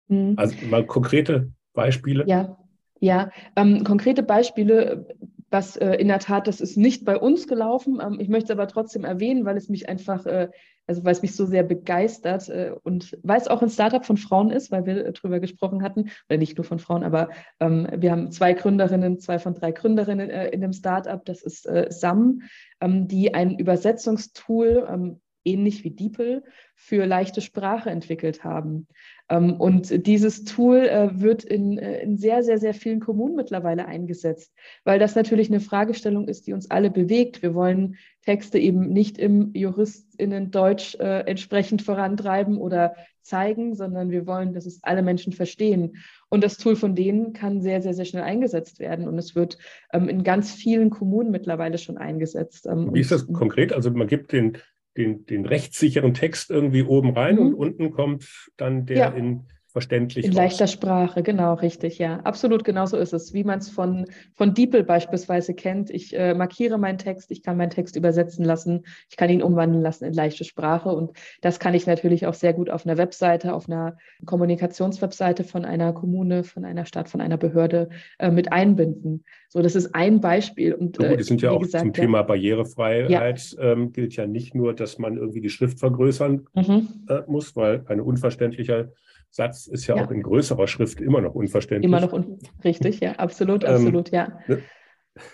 [0.08, 0.34] Mhm.
[0.36, 2.24] Also mal konkrete Beispiele?
[2.26, 2.56] Ja,
[2.98, 3.30] ja.
[3.56, 5.06] Ähm, konkrete Beispiele,
[5.50, 8.00] was äh, in der Tat, das ist nicht bei uns gelaufen.
[8.02, 10.48] Ähm, ich möchte es aber trotzdem erwähnen, weil es mich einfach äh,
[10.90, 14.16] also weil es mich so sehr begeistert äh, und weil es auch ein Startup von
[14.16, 17.28] Frauen ist, weil wir darüber gesprochen hatten, oder nicht nur von Frauen, aber
[17.60, 21.64] ähm, wir haben zwei Gründerinnen, zwei von drei Gründerinnen äh, in dem Startup, das ist
[21.66, 22.42] äh, SAM,
[22.80, 26.42] ähm, die ein Übersetzungstool ähm, ähnlich wie DeepL,
[26.74, 28.88] für leichte Sprache entwickelt haben.
[29.30, 33.86] Ähm, und dieses Tool äh, wird in, äh, in sehr, sehr, sehr vielen Kommunen mittlerweile
[33.86, 34.52] eingesetzt,
[34.84, 37.40] weil das natürlich eine Fragestellung ist, die uns alle bewegt.
[37.40, 44.52] Wir wollen Texte eben nicht im JuristInnen-Deutsch äh, entsprechend vorantreiben oder zeigen, sondern wir wollen,
[44.52, 45.96] dass es alle Menschen verstehen.
[46.28, 49.06] Und das Tool von denen kann sehr, sehr, sehr schnell eingesetzt werden.
[49.06, 49.58] Und es wird
[49.92, 52.66] ähm, in ganz vielen Kommunen mittlerweile schon eingesetzt.
[52.66, 53.72] Ähm, Wie ist das konkret?
[53.72, 54.58] Also man gibt den
[54.96, 57.42] den, den rechtssicheren Text irgendwie oben rein mhm.
[57.42, 59.08] und unten kommt dann der ja.
[59.10, 60.24] in verständlich.
[60.24, 62.20] In leichter Sprache, genau, richtig, ja.
[62.20, 63.32] Absolut, genau so ist es.
[63.32, 65.90] Wie man es von, von DeepL beispielsweise kennt.
[65.90, 69.82] Ich äh, markiere meinen Text, ich kann meinen Text übersetzen lassen, ich kann ihn umwandeln
[69.82, 70.90] lassen in leichte Sprache.
[70.90, 73.96] Und das kann ich natürlich auch sehr gut auf einer Webseite, auf einer
[74.26, 79.24] Kommunikationswebseite von einer Kommune, von einer Stadt, von einer Behörde äh, mit einbinden.
[79.48, 80.74] So, das ist ein Beispiel.
[80.74, 83.72] Und, so gut, das sind ja auch gesagt, zum ja, Thema Barrierefreiheit ja.
[83.72, 86.88] Ähm, gilt ja nicht nur, dass man irgendwie die Schrift vergrößern mhm.
[87.08, 88.92] äh, muss, weil eine unverständliche
[89.30, 91.88] Satz ist ja, ja, auch in größerer Schrift immer noch unverständlich.
[91.88, 94.14] Immer noch un richtig, ja, absolut, ähm, absolut, ähm,
[94.48, 94.58] ja.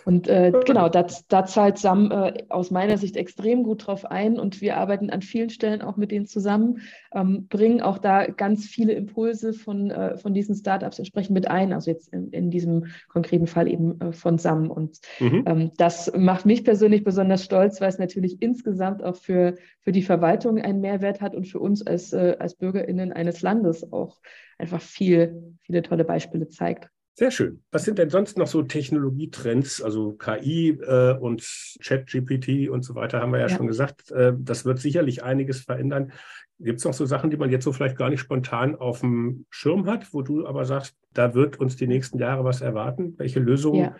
[0.04, 4.38] Und äh, genau, da, da zahlt SAM äh, aus meiner Sicht extrem gut drauf ein
[4.38, 6.80] und wir arbeiten an vielen Stellen auch mit denen zusammen,
[7.14, 11.72] ähm, bringen auch da ganz viele Impulse von, äh, von diesen Startups entsprechend mit ein,
[11.72, 14.70] also jetzt in, in diesem konkreten Fall eben äh, von SAM.
[14.70, 15.44] Und mhm.
[15.46, 20.02] ähm, das macht mich persönlich besonders stolz, weil es natürlich insgesamt auch für, für die
[20.02, 24.20] Verwaltung einen Mehrwert hat und für uns als, äh, als BürgerInnen eines Landes auch
[24.58, 26.90] einfach viel, viele tolle Beispiele zeigt.
[27.18, 27.62] Sehr schön.
[27.70, 29.80] Was sind denn sonst noch so Technologietrends?
[29.80, 31.42] Also KI äh, und
[31.82, 33.56] ChatGPT und so weiter haben wir ja, ja.
[33.56, 34.10] schon gesagt.
[34.10, 36.12] Äh, das wird sicherlich einiges verändern.
[36.58, 39.46] Gibt es noch so Sachen, die man jetzt so vielleicht gar nicht spontan auf dem
[39.48, 43.14] Schirm hat, wo du aber sagst, da wird uns die nächsten Jahre was erwarten?
[43.16, 43.80] Welche Lösungen?
[43.80, 43.96] Ja.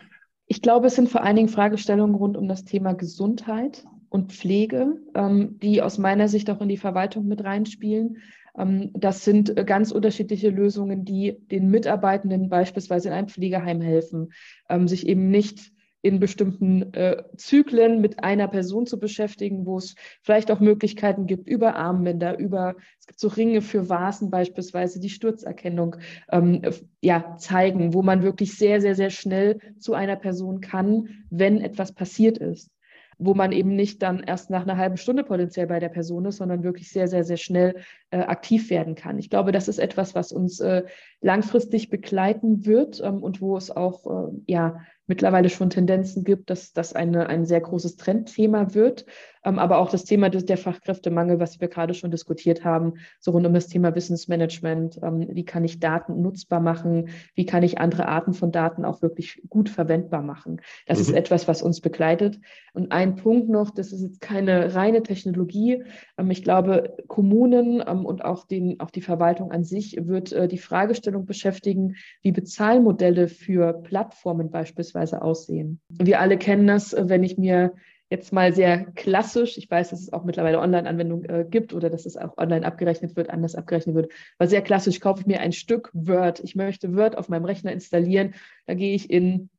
[0.47, 4.99] Ich glaube, es sind vor allen Dingen Fragestellungen rund um das Thema Gesundheit und Pflege,
[5.15, 8.19] ähm, die aus meiner Sicht auch in die Verwaltung mit reinspielen.
[8.57, 14.33] Ähm, das sind äh, ganz unterschiedliche Lösungen, die den Mitarbeitenden beispielsweise in einem Pflegeheim helfen,
[14.69, 19.97] ähm, sich eben nicht in bestimmten äh, Zyklen mit einer Person zu beschäftigen, wo es
[20.23, 25.11] vielleicht auch Möglichkeiten gibt über Armbänder, über es gibt so Ringe für Vasen beispielsweise, die
[25.11, 25.97] Sturzerkennung
[26.31, 26.63] ähm,
[27.01, 31.93] ja, zeigen, wo man wirklich sehr, sehr, sehr schnell zu einer Person kann, wenn etwas
[31.93, 32.71] passiert ist
[33.19, 36.37] wo man eben nicht dann erst nach einer halben Stunde potenziell bei der Person ist,
[36.37, 37.77] sondern wirklich sehr, sehr, sehr schnell
[38.11, 39.19] äh, aktiv werden kann.
[39.19, 40.85] Ich glaube, das ist etwas, was uns äh,
[41.21, 46.73] langfristig begleiten wird ähm, und wo es auch äh, ja mittlerweile schon Tendenzen gibt, dass
[46.73, 49.07] das ein sehr großes Trendthema wird.
[49.47, 53.31] Ähm, aber auch das Thema des, der Fachkräftemangel, was wir gerade schon diskutiert haben, so
[53.31, 54.99] rund um das Thema Wissensmanagement.
[55.03, 57.09] Ähm, wie kann ich Daten nutzbar machen?
[57.35, 60.61] Wie kann ich andere Arten von Daten auch wirklich gut verwendbar machen?
[60.87, 61.05] Das mhm.
[61.05, 62.41] ist etwas, was uns begleitet.
[62.75, 65.85] Und ein Punkt noch, das ist jetzt keine reine Technologie.
[66.19, 70.59] Ähm, ich glaube, Kommunen und auch, den, auch die Verwaltung an sich wird äh, die
[70.59, 75.81] Fragestellung beschäftigen, wie Bezahlmodelle für Plattformen beispielsweise aussehen.
[75.89, 77.73] Wir alle kennen das, äh, wenn ich mir
[78.11, 82.07] jetzt mal sehr klassisch, ich weiß, dass es auch mittlerweile Online-Anwendungen äh, gibt oder dass
[82.07, 85.53] es auch online abgerechnet wird, anders abgerechnet wird, aber sehr klassisch kaufe ich mir ein
[85.53, 86.41] Stück Word.
[86.41, 88.35] Ich möchte Word auf meinem Rechner installieren.
[88.67, 89.51] Da gehe ich in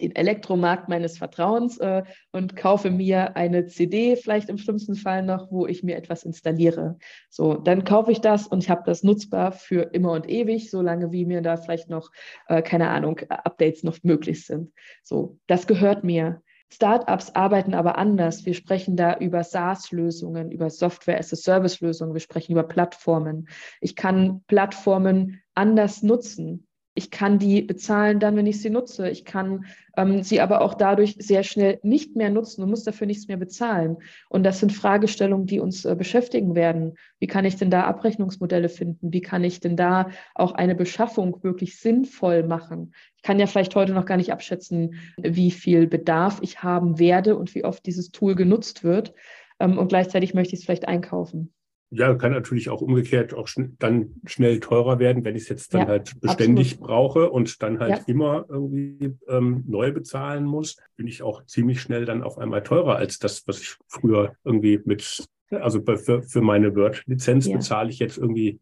[0.00, 5.50] den Elektromarkt meines Vertrauens äh, und kaufe mir eine CD, vielleicht im schlimmsten Fall noch,
[5.50, 6.98] wo ich mir etwas installiere.
[7.28, 11.12] So, dann kaufe ich das und ich habe das nutzbar für immer und ewig, solange
[11.12, 12.10] wie mir da vielleicht noch,
[12.48, 14.72] äh, keine Ahnung, Updates noch möglich sind.
[15.02, 16.42] So, das gehört mir.
[16.72, 18.46] Startups arbeiten aber anders.
[18.46, 23.48] Wir sprechen da über SaaS-Lösungen, über Software-as-a-Service-Lösungen, wir sprechen über Plattformen.
[23.80, 29.08] Ich kann Plattformen anders nutzen ich kann die bezahlen dann, wenn ich sie nutze.
[29.08, 29.64] Ich kann
[29.96, 33.38] ähm, sie aber auch dadurch sehr schnell nicht mehr nutzen und muss dafür nichts mehr
[33.38, 33.96] bezahlen.
[34.28, 36.94] Und das sind Fragestellungen, die uns äh, beschäftigen werden.
[37.18, 39.12] Wie kann ich denn da Abrechnungsmodelle finden?
[39.12, 42.94] Wie kann ich denn da auch eine Beschaffung wirklich sinnvoll machen?
[43.16, 47.36] Ich kann ja vielleicht heute noch gar nicht abschätzen, wie viel Bedarf ich haben werde
[47.36, 49.14] und wie oft dieses Tool genutzt wird.
[49.60, 51.54] Ähm, und gleichzeitig möchte ich es vielleicht einkaufen.
[51.94, 55.74] Ja, kann natürlich auch umgekehrt auch schn dann schnell teurer werden, wenn ich es jetzt
[55.74, 56.88] dann ja, halt beständig absolut.
[56.88, 58.04] brauche und dann halt ja.
[58.06, 62.96] immer irgendwie ähm, neu bezahlen muss, bin ich auch ziemlich schnell dann auf einmal teurer
[62.96, 67.56] als das, was ich früher irgendwie mit, also für, für meine Word-Lizenz ja.
[67.56, 68.58] bezahle ich jetzt irgendwie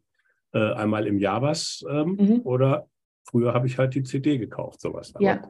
[0.51, 2.41] äh, einmal im Jahr was ähm, mhm.
[2.43, 2.87] oder
[3.23, 5.15] früher habe ich halt die CD gekauft, sowas.
[5.15, 5.41] Aber ja.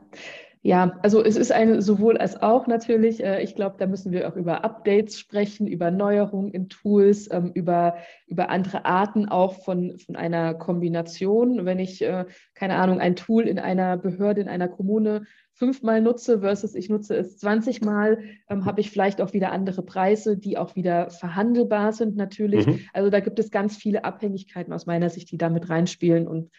[0.64, 3.24] Ja, also es ist ein sowohl als auch natürlich.
[3.24, 7.52] Äh, ich glaube, da müssen wir auch über Updates sprechen, über Neuerungen in Tools, ähm,
[7.56, 7.96] über,
[8.28, 11.66] über andere Arten auch von, von einer Kombination.
[11.66, 16.42] Wenn ich, äh, keine Ahnung, ein Tool in einer Behörde, in einer Kommune fünfmal nutze
[16.42, 20.60] versus ich nutze es 20 Mal, ähm, habe ich vielleicht auch wieder andere Preise, die
[20.60, 22.68] auch wieder verhandelbar sind natürlich.
[22.68, 22.82] Mhm.
[22.94, 26.52] Also da gibt es ganz viele Abhängigkeiten aus meiner Sicht, die damit reinspielen und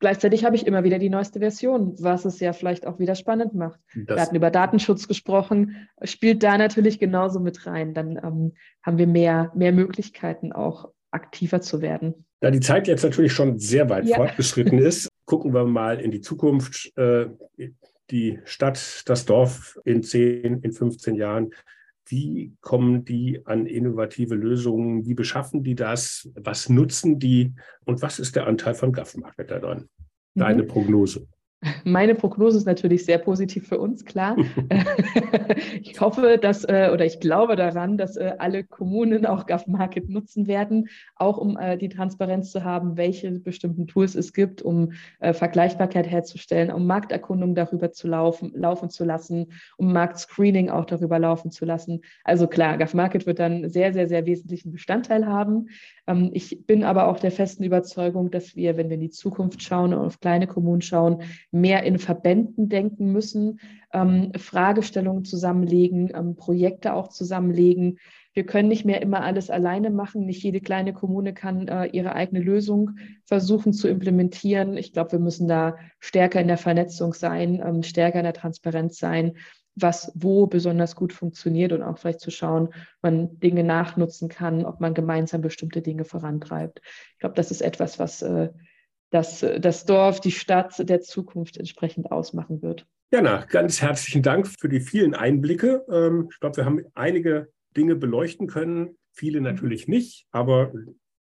[0.00, 3.54] Gleichzeitig habe ich immer wieder die neueste Version, was es ja vielleicht auch wieder spannend
[3.54, 3.78] macht.
[3.94, 7.92] Das wir hatten über Datenschutz gesprochen, spielt da natürlich genauso mit rein.
[7.92, 12.24] Dann ähm, haben wir mehr, mehr Möglichkeiten, auch aktiver zu werden.
[12.40, 14.16] Da die Zeit jetzt natürlich schon sehr weit ja.
[14.16, 16.96] fortgeschritten ist, gucken wir mal in die Zukunft.
[16.96, 17.26] Äh,
[18.10, 21.50] die Stadt, das Dorf in 10, in 15 Jahren.
[22.10, 25.06] Wie kommen die an innovative Lösungen?
[25.06, 26.28] Wie beschaffen die das?
[26.34, 27.54] Was nutzen die?
[27.84, 29.88] Und was ist der Anteil von GovMarket da dran?
[30.34, 30.68] Deine mhm.
[30.68, 31.28] Prognose.
[31.84, 34.36] Meine Prognose ist natürlich sehr positiv für uns, klar.
[35.82, 40.46] ich hoffe, dass äh, oder ich glaube daran, dass äh, alle Kommunen auch GovMarket nutzen
[40.46, 46.08] werden, auch um äh, die Transparenz zu haben, welche bestimmten Tools es gibt, um Vergleichbarkeit
[46.08, 51.64] herzustellen, um Markterkundung darüber zu laufen, laufen zu lassen, um Marktscreening auch darüber laufen zu
[51.64, 52.00] lassen.
[52.24, 55.68] Also klar, GovMarket wird dann sehr, sehr, sehr wesentlichen Bestandteil haben.
[56.06, 59.62] Ähm, ich bin aber auch der festen Überzeugung, dass wir, wenn wir in die Zukunft
[59.62, 63.60] schauen und auf kleine Kommunen schauen, mehr in Verbänden denken müssen,
[63.92, 67.98] ähm, Fragestellungen zusammenlegen, ähm, Projekte auch zusammenlegen.
[68.32, 70.26] Wir können nicht mehr immer alles alleine machen.
[70.26, 72.92] Nicht jede kleine Kommune kann äh, ihre eigene Lösung
[73.24, 74.76] versuchen zu implementieren.
[74.76, 78.98] Ich glaube, wir müssen da stärker in der Vernetzung sein, ähm, stärker in der Transparenz
[78.98, 79.32] sein
[79.76, 82.70] was wo besonders gut funktioniert und auch vielleicht zu schauen,
[83.02, 86.80] man Dinge nachnutzen kann, ob man gemeinsam bestimmte Dinge vorantreibt.
[87.12, 88.50] Ich glaube, das ist etwas, was äh,
[89.10, 92.86] das, das Dorf, die Stadt der Zukunft entsprechend ausmachen wird.
[93.12, 95.84] Jana, ganz herzlichen Dank für die vielen Einblicke.
[95.90, 100.72] Ähm, ich glaube, wir haben einige Dinge beleuchten können, viele natürlich nicht, aber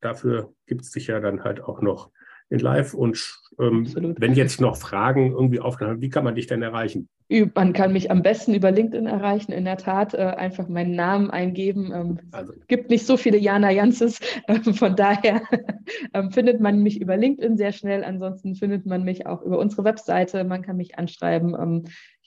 [0.01, 2.11] dafür gibt es sich ja dann halt auch noch
[2.55, 2.95] in Live.
[2.95, 3.87] Und ähm,
[4.19, 7.09] wenn jetzt noch Fragen irgendwie aufgenommen wie kann man dich denn erreichen?
[7.55, 9.53] Man kann mich am besten über LinkedIn erreichen.
[9.53, 11.91] In der Tat äh, einfach meinen Namen eingeben.
[11.93, 12.53] Ähm, also.
[12.53, 14.21] Es gibt nicht so viele Jana Janses.
[14.47, 15.43] Äh, von daher
[16.13, 18.05] äh, findet man mich über LinkedIn sehr schnell.
[18.05, 20.45] Ansonsten findet man mich auch über unsere Webseite.
[20.45, 21.57] Man kann mich anschreiben.
[21.59, 21.85] Ähm,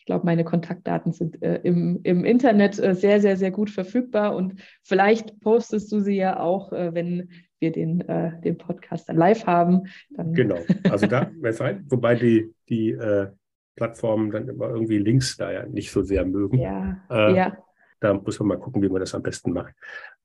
[0.07, 4.35] glaube, meine Kontaktdaten sind äh, im, im Internet äh, sehr, sehr, sehr gut verfügbar.
[4.35, 7.29] Und vielleicht postest du sie ja auch, äh, wenn
[7.59, 8.03] wir den,
[8.43, 9.87] den Podcast dann live haben.
[10.11, 10.59] Dann genau,
[10.91, 11.31] also da,
[11.89, 12.95] wobei die, die
[13.77, 16.59] Plattformen dann immer irgendwie Links da ja nicht so sehr mögen.
[16.59, 17.57] Ja, äh, ja.
[17.99, 19.73] Da muss man mal gucken, wie man das am besten macht.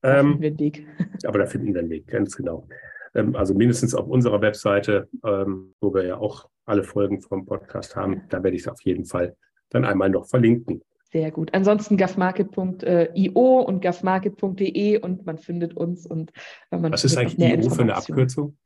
[0.01, 0.87] Da ähm, finden wir einen Weg.
[1.25, 2.67] aber da finden wir einen Weg, ganz genau.
[3.15, 7.95] Ähm, also mindestens auf unserer Webseite, ähm, wo wir ja auch alle Folgen vom Podcast
[7.95, 9.35] haben, da werde ich es auf jeden Fall
[9.73, 10.81] dann einmal noch verlinken.
[11.11, 11.53] Sehr gut.
[11.53, 16.31] Ansonsten gafmarket.io und gafmarket.de und man findet uns und
[16.71, 18.57] man Was ist eigentlich IO für eine Abkürzung?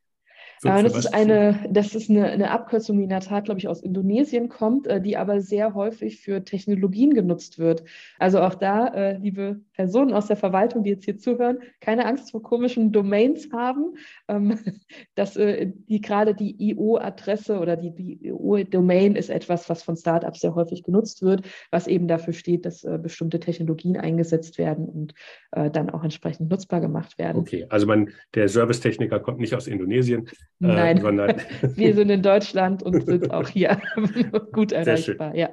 [0.62, 3.60] Für, äh, das, ist eine, das ist eine, eine Abkürzung, die in der Tat, glaube
[3.60, 7.84] ich, aus Indonesien kommt, äh, die aber sehr häufig für Technologien genutzt wird.
[8.18, 12.32] Also auch da, äh, liebe Personen aus der Verwaltung, die jetzt hier zuhören, keine Angst
[12.32, 13.94] vor komischen Domains haben,
[14.28, 14.60] ähm,
[15.16, 20.56] dass die gerade die IO-Adresse oder die, die IO-Domain ist etwas, was von Startups sehr
[20.56, 25.14] häufig genutzt wird, was eben dafür steht, dass bestimmte Technologien eingesetzt werden und
[25.52, 27.38] dann auch entsprechend nutzbar gemacht werden.
[27.38, 30.28] Okay, also man, der Servicetechniker kommt nicht aus Indonesien,
[30.62, 31.36] äh, Nein, äh,
[31.76, 33.80] wir sind in Deutschland und sind auch hier
[34.54, 35.36] gut erreichbar.
[35.36, 35.50] Ja.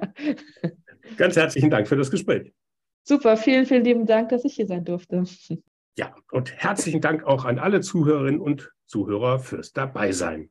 [1.17, 2.51] Ganz herzlichen Dank für das Gespräch.
[3.07, 5.23] Super, vielen, vielen lieben Dank, dass ich hier sein durfte.
[5.95, 10.49] Ja, und herzlichen Dank auch an alle Zuhörerinnen und Zuhörer fürs Dabeisein.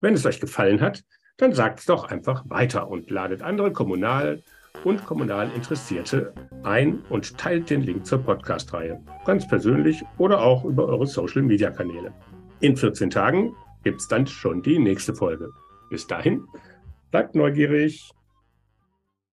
[0.00, 1.04] Wenn es euch gefallen hat,
[1.36, 4.42] dann sagt es doch einfach weiter und ladet andere kommunal
[4.84, 6.32] und kommunal Interessierte
[6.62, 9.04] ein und teilt den Link zur Podcast-Reihe.
[9.26, 12.14] Ganz persönlich oder auch über eure Social-Media-Kanäle.
[12.60, 13.54] In 14 Tagen
[13.84, 15.50] gibt es dann schon die nächste Folge.
[15.90, 16.42] Bis dahin,
[17.10, 18.10] bleibt neugierig.